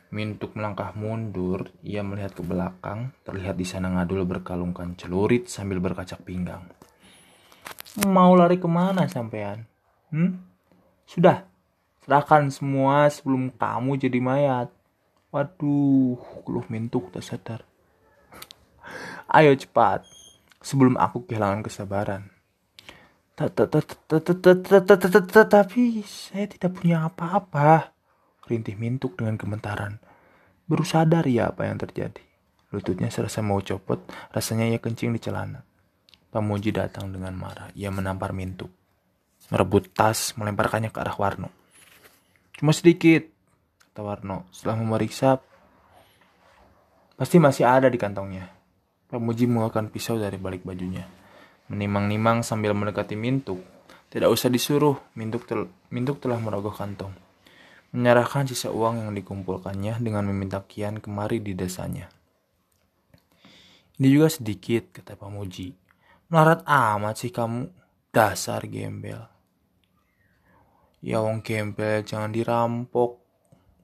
Mintuk 0.09 0.57
melangkah 0.57 0.97
mundur, 0.97 1.69
ia 1.85 2.01
melihat 2.01 2.33
ke 2.33 2.41
belakang, 2.41 3.13
terlihat 3.21 3.53
di 3.53 3.69
sana 3.69 3.93
ngadul 3.93 4.25
berkalungkan 4.25 4.97
celurit 4.97 5.45
sambil 5.45 5.77
berkacak 5.77 6.25
pinggang. 6.25 6.65
Mau 8.01 8.33
lari 8.33 8.57
ke 8.57 8.65
mana 8.65 9.05
sampean? 9.05 9.69
Hmm? 10.09 10.41
Sudah, 11.05 11.45
serahkan 12.07 12.47
semua 12.47 13.11
sebelum 13.11 13.51
kamu 13.51 13.99
jadi 13.99 14.23
mayat. 14.23 14.71
Waduh, 15.27 16.15
keluh 16.47 16.63
Mintuk 16.71 17.11
tak 17.11 17.27
sadar. 17.27 17.67
Ayo 19.27 19.51
cepat, 19.59 20.07
sebelum 20.63 20.95
aku 20.95 21.27
kehilangan 21.27 21.67
kesabaran. 21.67 22.31
Tapi 23.35 23.59
saya 26.07 26.47
tidak 26.47 26.79
punya 26.79 27.11
apa-apa 27.11 27.91
rintih 28.47 28.79
mintuk 28.79 29.19
dengan 29.19 29.35
gemetaran. 29.35 29.99
Baru 30.63 30.87
sadar 30.87 31.27
ya 31.27 31.51
apa 31.51 31.67
yang 31.67 31.75
terjadi. 31.75 32.23
Lututnya 32.71 33.11
serasa 33.11 33.43
mau 33.43 33.59
copot, 33.59 33.99
rasanya 34.31 34.71
ia 34.71 34.79
kencing 34.79 35.11
di 35.11 35.19
celana. 35.19 35.67
Pamuji 36.31 36.71
datang 36.71 37.11
dengan 37.11 37.35
marah. 37.35 37.67
Ia 37.75 37.91
menampar 37.91 38.31
mintuk. 38.31 38.71
Merebut 39.51 39.91
tas, 39.91 40.31
melemparkannya 40.39 40.91
ke 40.91 40.99
arah 41.03 41.15
Warno. 41.19 41.51
Cuma 42.57 42.73
sedikit, 42.73 43.29
kata 43.93 44.01
Warno. 44.01 44.49
Setelah 44.49 44.77
memeriksa, 44.81 45.37
pasti 47.15 47.37
masih 47.37 47.69
ada 47.69 47.87
di 47.87 48.01
kantongnya. 48.01 48.49
Pamuji 49.07 49.47
mengeluarkan 49.47 49.93
pisau 49.93 50.19
dari 50.19 50.35
balik 50.35 50.67
bajunya. 50.67 51.07
Menimang-nimang 51.71 52.43
sambil 52.43 52.75
mendekati 52.75 53.15
Mintuk. 53.15 53.61
Tidak 54.09 54.27
usah 54.27 54.51
disuruh, 54.51 54.97
Mintuk, 55.15 55.45
tel 55.47 55.69
Mintuk 55.93 56.19
telah 56.19 56.41
merogoh 56.41 56.73
kantong 56.73 57.27
menyerahkan 57.95 58.45
sisa 58.45 58.69
uang 58.73 59.07
yang 59.07 59.11
dikumpulkannya 59.15 60.03
dengan 60.03 60.27
meminta 60.27 60.59
kian 60.67 60.99
kemari 60.99 61.39
di 61.39 61.55
desanya. 61.55 62.11
Ini 63.97 64.07
juga 64.11 64.29
sedikit, 64.29 64.93
kata 64.93 65.17
Pamuji. 65.17 65.73
Melarat 66.29 66.61
amat 66.67 67.15
sih 67.17 67.31
kamu, 67.31 67.71
dasar 68.11 68.67
gembel. 68.67 69.36
Ya 71.01 71.21
wong 71.21 71.45
gembel 71.45 72.01
jangan 72.03 72.33
dirampok. 72.33 73.21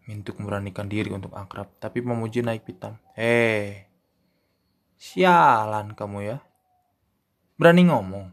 Mintuk 0.03 0.35
memberanikan 0.41 0.91
diri 0.91 1.15
untuk 1.15 1.31
akrab, 1.31 1.79
tapi 1.79 2.03
Pamuji 2.03 2.43
naik 2.43 2.67
pitam. 2.67 2.99
Eh, 3.15 3.87
sialan 4.99 5.95
kamu 5.95 6.17
ya. 6.27 6.37
Berani 7.55 7.87
ngomong. 7.87 8.27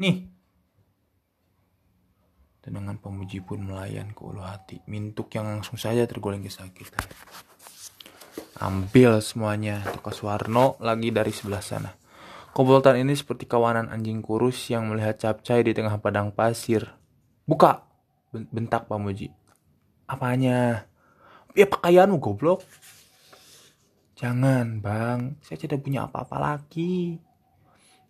Nih, 0.00 0.36
Tendangan 2.66 2.98
pemuji 2.98 3.38
pun 3.46 3.62
melayan 3.62 4.10
ke 4.10 4.26
ulu 4.26 4.42
hati. 4.42 4.82
Mintuk 4.90 5.30
yang 5.38 5.46
langsung 5.46 5.78
saja 5.78 6.02
tergoleng 6.02 6.42
kesakitan. 6.42 6.98
Ambil 8.58 9.22
semuanya. 9.22 9.86
Tukas 9.94 10.18
Warno 10.26 10.74
lagi 10.82 11.14
dari 11.14 11.30
sebelah 11.30 11.62
sana. 11.62 11.94
Koboltan 12.50 12.98
ini 12.98 13.14
seperti 13.14 13.46
kawanan 13.46 13.86
anjing 13.86 14.18
kurus 14.18 14.66
yang 14.66 14.90
melihat 14.90 15.14
capcai 15.14 15.62
di 15.62 15.78
tengah 15.78 16.02
padang 16.02 16.34
pasir. 16.34 16.90
Buka! 17.46 17.86
Bentak 18.32 18.90
Pamuji. 18.90 19.30
Apanya? 20.06 20.86
Ya 21.54 21.66
pakaianmu 21.66 22.18
goblok. 22.18 22.62
Jangan 24.16 24.80
bang, 24.80 25.36
saya 25.44 25.60
tidak 25.60 25.84
punya 25.84 26.08
apa-apa 26.08 26.40
lagi. 26.40 27.20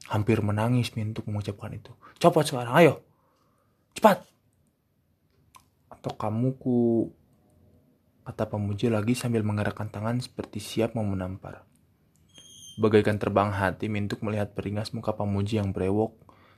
Hampir 0.07 0.39
menangis 0.39 0.95
Mintuk 0.95 1.27
mengucapkan 1.27 1.75
itu. 1.75 1.91
Copot 2.23 2.47
sekarang, 2.47 2.75
ayo. 2.79 3.03
Cepat 3.93 4.37
atau 6.07 6.15
kamu 6.15 6.55
ku 6.63 7.11
kata 8.23 8.47
pemuji 8.47 8.87
lagi 8.87 9.19
sambil 9.19 9.43
menggerakkan 9.43 9.91
tangan 9.91 10.23
seperti 10.23 10.63
siap 10.63 10.95
mau 10.95 11.03
menampar. 11.03 11.67
Bagaikan 12.79 13.19
terbang 13.19 13.51
hati 13.51 13.91
Mintuk 13.91 14.23
melihat 14.23 14.55
peringas 14.55 14.95
muka 14.95 15.19
pemuji 15.19 15.59
yang 15.59 15.75
brewok. 15.75 16.15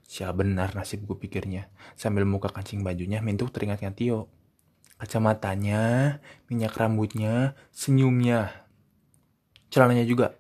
Siapa 0.09 0.41
benar 0.41 0.73
nasibku 0.73 1.21
pikirnya. 1.21 1.69
Sambil 1.93 2.25
muka 2.25 2.49
kancing 2.49 2.81
bajunya, 2.81 3.21
Mintuk 3.21 3.53
teringatnya 3.53 3.93
Tio. 3.93 4.33
Kacamatanya, 4.97 6.17
minyak 6.49 6.73
rambutnya, 6.81 7.53
senyumnya. 7.69 8.51
Celananya 9.69 10.09
juga. 10.09 10.33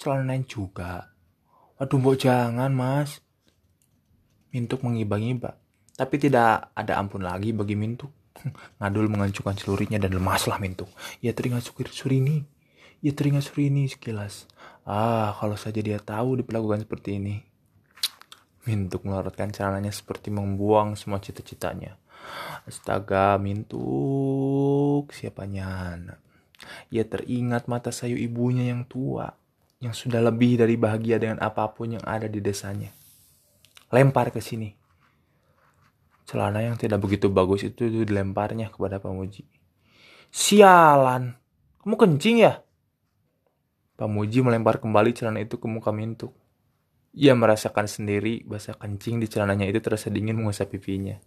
Celananya 0.00 0.40
juga. 0.48 1.12
Waduh, 1.76 2.00
mbok 2.00 2.16
jangan, 2.16 2.72
mas. 2.72 3.20
Mintuk 4.56 4.80
mengiba-ngiba. 4.80 5.60
Tapi 6.00 6.16
tidak 6.16 6.72
ada 6.72 6.96
ampun 6.96 7.20
lagi 7.20 7.52
bagi 7.52 7.76
Mintuk. 7.76 8.08
Ngadul 8.80 9.12
mengancurkan 9.12 9.60
celuritnya 9.60 10.00
dan 10.00 10.16
lemaslah 10.16 10.56
Mintuk. 10.56 10.88
Ia 11.20 11.36
teringat 11.36 11.68
Surini. 11.92 12.40
Ia 13.04 13.12
teringat 13.12 13.52
Surini 13.52 13.84
sekilas. 13.84 14.48
Ah, 14.88 15.36
kalau 15.36 15.60
saja 15.60 15.84
dia 15.84 16.00
tahu 16.00 16.40
diperlakukan 16.40 16.88
seperti 16.88 17.20
ini. 17.20 17.49
Mintuk 18.70 19.02
melorotkan 19.02 19.50
celananya 19.50 19.90
seperti 19.90 20.30
membuang 20.30 20.94
semua 20.94 21.18
cita-citanya. 21.18 21.98
Astaga, 22.62 23.34
Mintuk, 23.42 25.10
siapanya 25.10 25.98
anak. 25.98 26.22
Ia 26.94 27.02
teringat 27.02 27.66
mata 27.66 27.90
sayu 27.90 28.14
ibunya 28.14 28.70
yang 28.70 28.86
tua, 28.86 29.26
yang 29.82 29.90
sudah 29.90 30.22
lebih 30.22 30.54
dari 30.62 30.78
bahagia 30.78 31.18
dengan 31.18 31.42
apa 31.42 31.66
pun 31.74 31.98
yang 31.98 32.04
ada 32.06 32.30
di 32.30 32.38
desanya. 32.38 32.94
Lempar 33.90 34.30
ke 34.30 34.38
sini. 34.38 34.70
Celana 36.30 36.62
yang 36.62 36.78
tidak 36.78 37.02
begitu 37.02 37.26
bagus 37.26 37.66
itu 37.66 37.90
dilemparnya 37.90 38.70
kepada 38.70 39.02
Pamuji. 39.02 39.42
Sialan, 40.30 41.34
kamu 41.82 41.94
kencing 41.98 42.46
ya? 42.46 42.62
Pamuji 43.98 44.46
melempar 44.46 44.78
kembali 44.78 45.10
celana 45.10 45.42
itu 45.42 45.58
ke 45.58 45.66
muka 45.66 45.90
Mintuk. 45.90 46.30
Ia 47.10 47.34
merasakan 47.34 47.90
sendiri 47.90 48.46
basah 48.46 48.78
kencing 48.78 49.18
di 49.18 49.26
celananya 49.26 49.66
itu 49.66 49.82
terasa 49.82 50.14
dingin 50.14 50.38
mengusap 50.38 50.70
pipinya. 50.70 51.18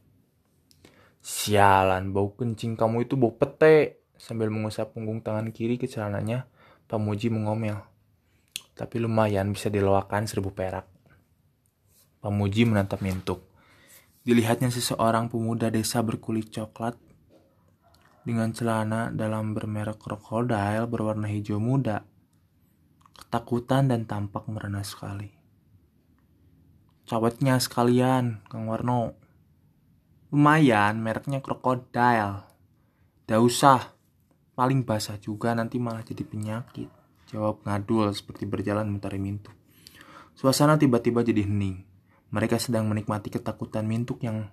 Sialan, 1.20 2.16
bau 2.16 2.32
kencing 2.36 2.80
kamu 2.80 3.08
itu 3.08 3.20
bau 3.20 3.36
pete. 3.36 4.04
Sambil 4.16 4.48
mengusap 4.48 4.96
punggung 4.96 5.20
tangan 5.20 5.52
kiri 5.52 5.76
ke 5.76 5.84
celananya, 5.84 6.48
Pamuji 6.88 7.28
mengomel. 7.28 7.80
Tapi 8.76 9.02
lumayan 9.02 9.52
bisa 9.52 9.68
dilawakan 9.68 10.30
seribu 10.30 10.56
perak. 10.56 10.88
Pamuji 12.24 12.64
menatap 12.64 13.04
Mintuk. 13.04 13.44
Dilihatnya 14.24 14.72
seseorang 14.72 15.28
pemuda 15.28 15.68
desa 15.68 16.00
berkulit 16.00 16.48
coklat 16.48 16.96
dengan 18.24 18.56
celana 18.56 19.12
dalam 19.12 19.52
bermerek 19.52 20.00
krokodil 20.00 20.88
berwarna 20.88 21.28
hijau 21.28 21.60
muda. 21.60 22.08
Ketakutan 23.20 23.92
dan 23.92 24.08
tampak 24.08 24.48
merana 24.48 24.80
sekali. 24.80 25.43
Cawetnya 27.04 27.60
sekalian, 27.60 28.40
Kang 28.48 28.72
Warno. 28.72 29.20
Lumayan, 30.32 31.04
mereknya 31.04 31.44
krokodil. 31.44 32.48
Dah 33.28 33.40
usah, 33.44 33.92
paling 34.56 34.88
basah 34.88 35.20
juga 35.20 35.52
nanti 35.52 35.84
malah 35.84 36.08
jadi 36.08 36.24
penyakit. 36.24 36.88
Jawab 37.28 37.68
ngadul 37.68 38.16
seperti 38.16 38.48
berjalan 38.48 38.88
mencari 38.88 39.20
Mintuk. 39.20 39.52
Suasana 40.32 40.80
tiba-tiba 40.80 41.28
jadi 41.28 41.44
hening. 41.44 41.84
Mereka 42.32 42.56
sedang 42.56 42.88
menikmati 42.88 43.28
ketakutan 43.28 43.84
Mintuk 43.84 44.24
yang 44.24 44.48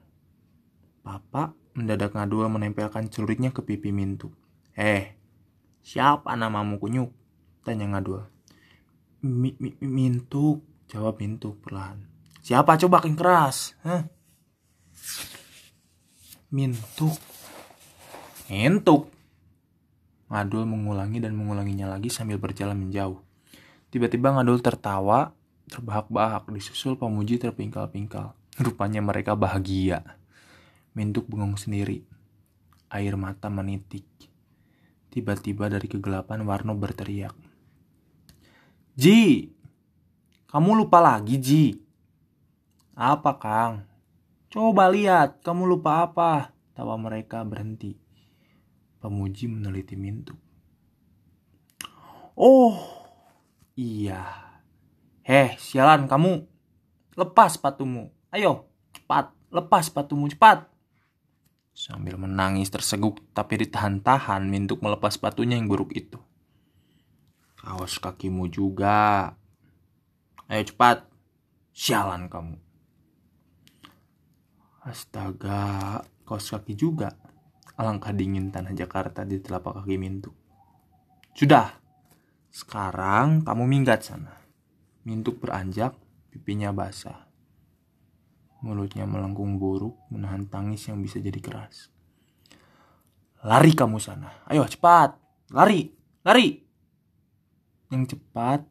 Papa 1.07 1.55
mendadak 1.79 2.19
ngadul 2.19 2.51
menempelkan 2.51 3.07
celuritnya 3.09 3.55
ke 3.55 3.63
pipi 3.63 3.95
Mintuk. 3.95 4.35
Eh, 4.75 5.15
siapa 5.87 6.35
namamu 6.35 6.83
kunyuk? 6.83 7.15
Tanya 7.63 7.87
ngadul. 7.95 8.27
Mi, 9.23 9.55
mi, 9.63 9.79
Mintuk, 9.81 10.67
jawab 10.91 11.23
Mintuk 11.23 11.63
perlahan. 11.63 12.10
Siapa 12.51 12.75
coba 12.83 12.99
yang 13.07 13.15
keras? 13.15 13.79
Hah? 13.87 14.11
Mintuk. 16.51 17.15
Mintuk. 18.51 19.07
Ngadul 20.27 20.67
mengulangi 20.67 21.23
dan 21.23 21.39
mengulanginya 21.39 21.87
lagi 21.95 22.11
sambil 22.11 22.43
berjalan 22.43 22.75
menjauh. 22.75 23.23
Tiba-tiba 23.95 24.35
Ngadul 24.35 24.59
tertawa, 24.67 25.31
terbahak-bahak, 25.71 26.51
disusul 26.51 26.99
pemuji 26.99 27.39
terpingkal-pingkal. 27.39 28.35
Rupanya 28.59 28.99
mereka 28.99 29.39
bahagia. 29.39 30.03
Mintuk 30.99 31.31
bengong 31.31 31.55
sendiri. 31.55 32.03
Air 32.91 33.15
mata 33.15 33.47
menitik. 33.47 34.11
Tiba-tiba 35.15 35.71
dari 35.71 35.87
kegelapan 35.87 36.43
Warno 36.43 36.75
berteriak. 36.75 37.39
Ji! 38.99 39.55
Kamu 40.51 40.83
lupa 40.83 40.99
lagi, 40.99 41.39
Ji? 41.39 41.90
Apa, 42.95 43.39
Kang? 43.39 43.87
Coba 44.51 44.91
lihat, 44.91 45.47
kamu 45.47 45.79
lupa 45.79 46.11
apa? 46.11 46.51
Tawa 46.75 46.99
mereka 46.99 47.47
berhenti. 47.47 47.95
Pemuji 48.99 49.47
meneliti 49.47 49.95
Mintuk. 49.95 50.37
Oh, 52.35 52.77
iya. 53.77 54.27
Heh, 55.23 55.55
sialan 55.61 56.11
kamu. 56.11 56.45
Lepas 57.15 57.61
sepatumu. 57.61 58.11
Ayo, 58.33 58.67
cepat. 58.97 59.31
Lepas 59.53 59.93
sepatumu, 59.93 60.27
cepat. 60.27 60.67
Sambil 61.71 62.19
menangis 62.19 62.69
terseguk 62.69 63.23
tapi 63.33 63.65
ditahan-tahan 63.65 64.45
Mintuk 64.45 64.83
melepas 64.83 65.15
sepatunya 65.17 65.57
yang 65.57 65.71
buruk 65.71 65.95
itu. 65.95 66.19
Kaos 67.61 68.01
kakimu 68.01 68.49
juga. 68.49 69.33
Ayo 70.51 70.63
cepat. 70.65 71.07
Sialan 71.77 72.29
kamu. 72.29 72.70
Astaga, 74.91 76.03
kaos 76.27 76.51
kaki 76.51 76.75
juga. 76.75 77.15
Alangkah 77.79 78.11
dingin 78.11 78.51
tanah 78.51 78.75
Jakarta 78.75 79.23
di 79.23 79.39
telapak 79.39 79.79
kaki 79.79 79.95
Mintuk. 79.95 80.35
Sudah, 81.31 81.79
sekarang 82.51 83.47
kamu 83.47 83.71
minggat 83.71 84.03
sana. 84.03 84.35
Mintuk 85.07 85.39
beranjak, 85.39 85.95
pipinya 86.35 86.75
basah. 86.75 87.31
Mulutnya 88.67 89.07
melengkung 89.07 89.63
buruk, 89.63 89.95
menahan 90.11 90.51
tangis 90.51 90.91
yang 90.91 90.99
bisa 90.99 91.23
jadi 91.23 91.39
keras. 91.39 91.95
Lari 93.47 93.73
kamu 93.73 94.03
sana. 94.03 94.43
Ayo 94.51 94.67
cepat. 94.67 95.17
Lari. 95.55 95.89
Lari. 96.27 96.61
Yang 97.95 98.19
cepat. 98.19 98.67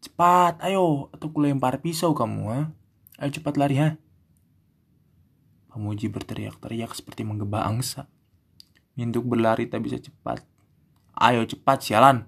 Cepat. 0.00 0.62
Ayo. 0.64 1.12
Atau 1.12 1.34
kulempar 1.34 1.84
pisau 1.84 2.16
kamu. 2.16 2.42
Ha? 2.48 2.60
Ayo 3.20 3.30
cepat 3.34 3.60
lari 3.60 3.76
ha. 3.76 4.00
Pemuji 5.70 6.10
berteriak-teriak 6.10 6.98
seperti 6.98 7.22
menggeba 7.22 7.62
angsa. 7.62 8.10
Mintuk 8.98 9.22
berlari 9.22 9.70
tak 9.70 9.86
bisa 9.86 10.02
cepat. 10.02 10.42
Ayo 11.14 11.46
cepat 11.46 11.78
sialan. 11.86 12.26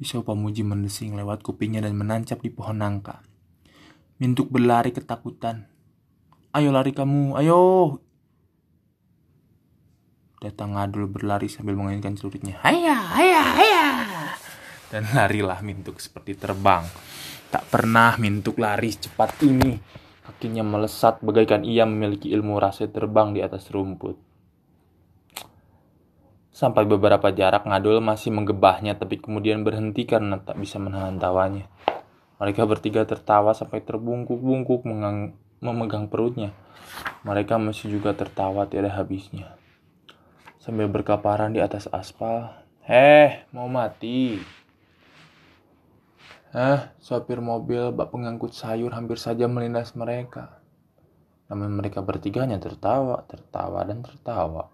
Pisau 0.00 0.24
pemuji 0.24 0.64
mendesing 0.64 1.12
lewat 1.12 1.44
kupingnya 1.44 1.84
dan 1.84 1.94
menancap 1.94 2.40
di 2.40 2.48
pohon 2.48 2.80
nangka. 2.80 3.20
Mintuk 4.16 4.48
berlari 4.48 4.90
ketakutan. 4.90 5.68
Ayo 6.56 6.72
lari 6.72 6.96
kamu, 6.96 7.36
ayo. 7.38 7.60
Datang 10.42 10.74
ngadul 10.74 11.06
berlari 11.06 11.46
sambil 11.46 11.78
mengaitkan 11.78 12.18
celuritnya. 12.18 12.58
Haya, 12.66 12.98
haya, 12.98 13.42
haya. 13.62 13.86
Dan 14.90 15.06
larilah 15.12 15.62
Mintuk 15.62 16.02
seperti 16.02 16.34
terbang. 16.34 16.82
Tak 17.52 17.68
pernah 17.68 18.18
Mintuk 18.18 18.58
lari 18.58 18.90
secepat 18.90 19.38
ini. 19.44 20.01
Kakinya 20.22 20.62
melesat 20.62 21.18
bagaikan 21.18 21.66
ia 21.66 21.82
memiliki 21.82 22.30
ilmu 22.30 22.62
rasa 22.62 22.86
terbang 22.86 23.34
di 23.34 23.42
atas 23.42 23.66
rumput. 23.74 24.14
Sampai 26.52 26.86
beberapa 26.86 27.32
jarak 27.34 27.66
Ngadul 27.66 27.98
masih 27.98 28.30
menggebahnya 28.30 28.94
tapi 28.94 29.18
kemudian 29.18 29.66
berhenti 29.66 30.06
karena 30.06 30.38
tak 30.38 30.62
bisa 30.62 30.78
menahan 30.78 31.18
tawanya. 31.18 31.66
Mereka 32.38 32.66
bertiga 32.66 33.02
tertawa 33.02 33.50
sampai 33.50 33.82
terbungkuk-bungkuk 33.82 34.86
memegang 35.62 36.06
perutnya. 36.06 36.54
Mereka 37.26 37.58
masih 37.58 37.98
juga 37.98 38.14
tertawa 38.14 38.66
tiada 38.66 38.90
habisnya. 38.94 39.58
Sambil 40.62 40.86
berkaparan 40.86 41.54
di 41.54 41.58
atas 41.58 41.90
aspal. 41.90 42.54
Heh, 42.86 43.46
mau 43.54 43.66
mati. 43.66 44.38
Eh, 46.52 46.80
sopir 47.00 47.40
mobil 47.40 47.96
bak 47.96 48.12
pengangkut 48.12 48.52
sayur 48.52 48.92
hampir 48.92 49.16
saja 49.16 49.48
melindas 49.48 49.96
mereka. 49.96 50.60
Namun 51.48 51.80
mereka 51.80 52.04
bertiga 52.04 52.44
hanya 52.44 52.60
tertawa, 52.60 53.24
tertawa, 53.24 53.80
dan 53.88 54.04
tertawa. 54.04 54.68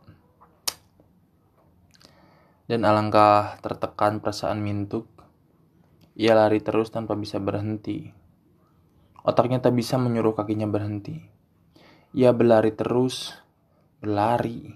Dan 2.67 2.83
alangkah 2.83 3.57
tertekan 3.63 4.19
perasaan 4.19 4.59
Mintuk 4.61 5.19
ia 6.19 6.35
lari 6.35 6.59
terus 6.59 6.91
tanpa 6.91 7.15
bisa 7.15 7.39
berhenti. 7.39 8.11
Otaknya 9.23 9.63
tak 9.63 9.79
bisa 9.79 10.03
menyuruh 10.03 10.35
kakinya 10.35 10.67
berhenti. 10.67 11.15
Ia 12.11 12.35
berlari 12.35 12.75
terus, 12.75 13.39
berlari, 14.03 14.67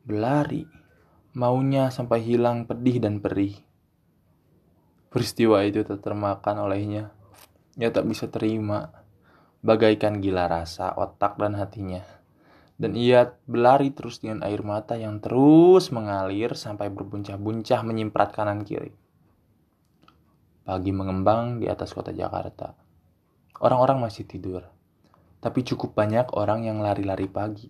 berlari, 0.00 0.64
maunya 1.36 1.92
sampai 1.92 2.24
hilang 2.24 2.64
pedih 2.64 3.04
dan 3.04 3.20
perih. 3.20 3.67
Peristiwa 5.08 5.64
itu 5.64 5.80
tak 5.88 6.04
termakan 6.04 6.68
olehnya. 6.68 7.08
Ia 7.80 7.88
tak 7.88 8.04
bisa 8.04 8.28
terima, 8.28 8.92
bagaikan 9.64 10.20
gila 10.20 10.44
rasa 10.48 10.92
otak 10.92 11.40
dan 11.40 11.56
hatinya. 11.56 12.04
Dan 12.78 12.94
ia 12.94 13.34
berlari 13.48 13.90
terus 13.90 14.22
dengan 14.22 14.46
air 14.46 14.62
mata 14.62 14.94
yang 14.94 15.18
terus 15.18 15.90
mengalir 15.90 16.54
sampai 16.54 16.92
berbuncah-buncah 16.94 17.80
menyimpat 17.82 18.36
kanan 18.36 18.62
kiri. 18.62 18.94
Pagi 20.62 20.92
mengembang 20.92 21.58
di 21.58 21.66
atas 21.66 21.90
kota 21.90 22.12
Jakarta. 22.14 22.76
Orang-orang 23.58 24.04
masih 24.04 24.28
tidur. 24.28 24.62
Tapi 25.38 25.66
cukup 25.66 25.96
banyak 25.96 26.30
orang 26.36 26.68
yang 26.68 26.78
lari-lari 26.78 27.26
pagi. 27.26 27.66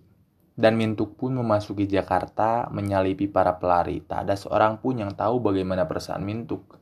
Dan 0.59 0.75
Mintuk 0.75 1.15
pun 1.15 1.33
memasuki 1.33 1.87
Jakarta 1.87 2.67
menyalipi 2.69 3.31
para 3.31 3.55
pelari. 3.55 4.03
Tak 4.03 4.27
ada 4.27 4.35
seorang 4.35 4.83
pun 4.83 4.99
yang 4.99 5.15
tahu 5.15 5.39
bagaimana 5.39 5.87
perasaan 5.87 6.21
Mintuk. 6.21 6.78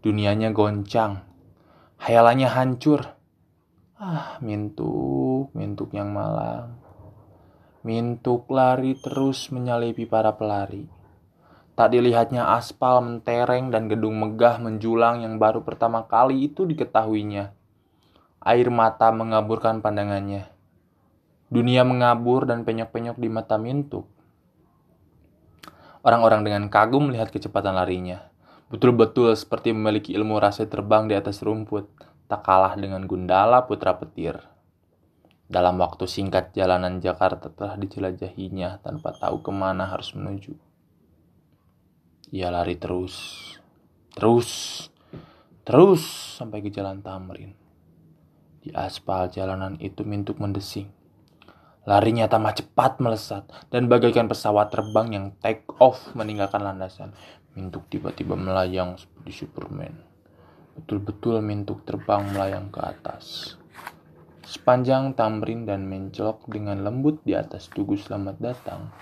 Dunianya 0.00 0.48
goncang. 0.56 1.20
Hayalannya 2.00 2.48
hancur. 2.48 3.04
Ah, 4.00 4.40
Mintuk, 4.40 5.52
Mintuk 5.52 5.92
yang 5.92 6.16
malang. 6.16 6.80
Mintuk 7.84 8.48
lari 8.48 8.96
terus 8.96 9.52
menyalipi 9.52 10.08
para 10.08 10.32
pelari. 10.40 10.88
Tak 11.76 11.92
dilihatnya 11.92 12.48
aspal 12.56 13.04
mentereng 13.04 13.68
dan 13.68 13.92
gedung 13.92 14.16
megah 14.16 14.56
menjulang 14.56 15.20
yang 15.20 15.36
baru 15.36 15.60
pertama 15.68 16.08
kali 16.08 16.48
itu 16.48 16.64
diketahuinya. 16.64 17.52
Air 18.40 18.72
mata 18.72 19.12
mengaburkan 19.12 19.84
pandangannya. 19.84 20.48
Dunia 21.52 21.84
mengabur 21.84 22.48
dan 22.48 22.64
penyok-penyok 22.64 23.20
di 23.20 23.28
mata 23.28 23.60
Mintuk. 23.60 24.08
Orang-orang 26.00 26.40
dengan 26.40 26.72
kagum 26.72 27.12
melihat 27.12 27.28
kecepatan 27.28 27.76
larinya. 27.76 28.29
Betul-betul 28.70 29.34
seperti 29.34 29.74
memiliki 29.74 30.14
ilmu 30.14 30.38
rasa 30.38 30.62
terbang 30.62 31.10
di 31.10 31.18
atas 31.18 31.42
rumput, 31.42 31.90
tak 32.30 32.46
kalah 32.46 32.78
dengan 32.78 33.02
Gundala 33.02 33.66
putra 33.66 33.98
petir. 33.98 34.38
Dalam 35.50 35.82
waktu 35.82 36.06
singkat 36.06 36.54
jalanan 36.54 37.02
Jakarta 37.02 37.50
telah 37.50 37.74
dijelajahinya 37.74 38.78
tanpa 38.78 39.10
tahu 39.18 39.42
ke 39.42 39.50
mana 39.50 39.90
harus 39.90 40.14
menuju. 40.14 40.54
Ia 42.30 42.54
lari 42.54 42.78
terus, 42.78 43.18
terus, 44.14 44.86
terus 45.66 46.06
sampai 46.38 46.62
ke 46.62 46.70
jalan 46.70 47.02
Tamrin. 47.02 47.50
Di 48.62 48.70
aspal 48.70 49.34
jalanan 49.34 49.74
itu 49.82 50.06
Mintuk 50.06 50.38
mendesing. 50.38 50.99
Larinya 51.90 52.30
tambah 52.30 52.54
cepat 52.54 53.02
melesat 53.02 53.50
dan 53.74 53.90
bagaikan 53.90 54.30
pesawat 54.30 54.70
terbang 54.70 55.10
yang 55.10 55.26
take 55.42 55.66
off 55.82 56.14
meninggalkan 56.14 56.62
landasan. 56.62 57.10
Mintuk 57.58 57.90
tiba-tiba 57.90 58.38
melayang 58.38 58.94
seperti 58.94 59.42
Superman. 59.42 59.98
Betul-betul 60.78 61.42
Mintuk 61.42 61.82
terbang 61.82 62.30
melayang 62.30 62.70
ke 62.70 62.78
atas. 62.78 63.58
Sepanjang 64.46 65.18
tamrin 65.18 65.66
dan 65.66 65.90
mencelok 65.90 66.46
dengan 66.46 66.86
lembut 66.86 67.26
di 67.26 67.34
atas 67.34 67.66
tugu 67.66 67.98
selamat 67.98 68.38
datang. 68.38 68.94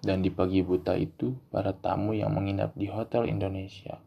Dan 0.00 0.24
di 0.24 0.32
pagi 0.32 0.64
buta 0.64 0.96
itu, 0.96 1.36
para 1.52 1.76
tamu 1.76 2.16
yang 2.16 2.32
menginap 2.32 2.72
di 2.72 2.88
Hotel 2.88 3.28
Indonesia, 3.28 4.00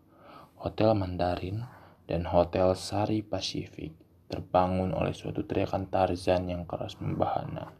Hotel 0.65 0.97
Mandarin, 0.97 1.61
dan 2.09 2.25
Hotel 2.25 2.73
Sari 2.73 3.21
Pasifik 3.21 3.93
terbangun 4.25 4.97
oleh 4.97 5.13
suatu 5.13 5.45
teriakan 5.45 5.85
Tarzan 5.85 6.49
yang 6.49 6.65
keras 6.65 6.97
membahana. 6.97 7.76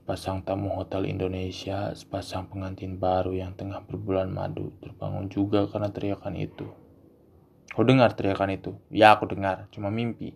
Sepasang 0.00 0.40
tamu 0.40 0.72
Hotel 0.80 1.12
Indonesia, 1.12 1.92
sepasang 1.92 2.48
pengantin 2.48 2.96
baru 2.96 3.36
yang 3.36 3.52
tengah 3.52 3.84
berbulan 3.84 4.32
madu 4.32 4.72
terbangun 4.80 5.28
juga 5.28 5.68
karena 5.68 5.92
teriakan 5.92 6.40
itu. 6.40 6.72
Kau 7.68 7.84
dengar 7.84 8.16
teriakan 8.16 8.48
itu? 8.56 8.80
Ya, 8.88 9.12
aku 9.12 9.28
dengar. 9.28 9.68
Cuma 9.68 9.92
mimpi. 9.92 10.32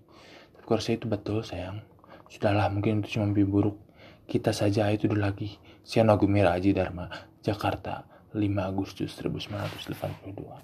Tapi 0.52 0.64
kurasa 0.68 0.92
itu 0.92 1.08
betul, 1.08 1.40
sayang. 1.48 1.80
Sudahlah, 2.28 2.68
mungkin 2.68 3.00
itu 3.00 3.16
cuma 3.16 3.32
mimpi 3.32 3.48
buruk. 3.48 3.80
Kita 4.28 4.52
saja 4.52 4.92
itu 4.92 5.08
dulu 5.08 5.24
lagi. 5.24 5.56
Sian 5.80 6.12
Agumira 6.12 6.52
Aji 6.52 6.76
Dharma, 6.76 7.08
Jakarta, 7.40 8.04
5 8.36 8.44
Agustus 8.68 9.16
1982. 9.16 10.44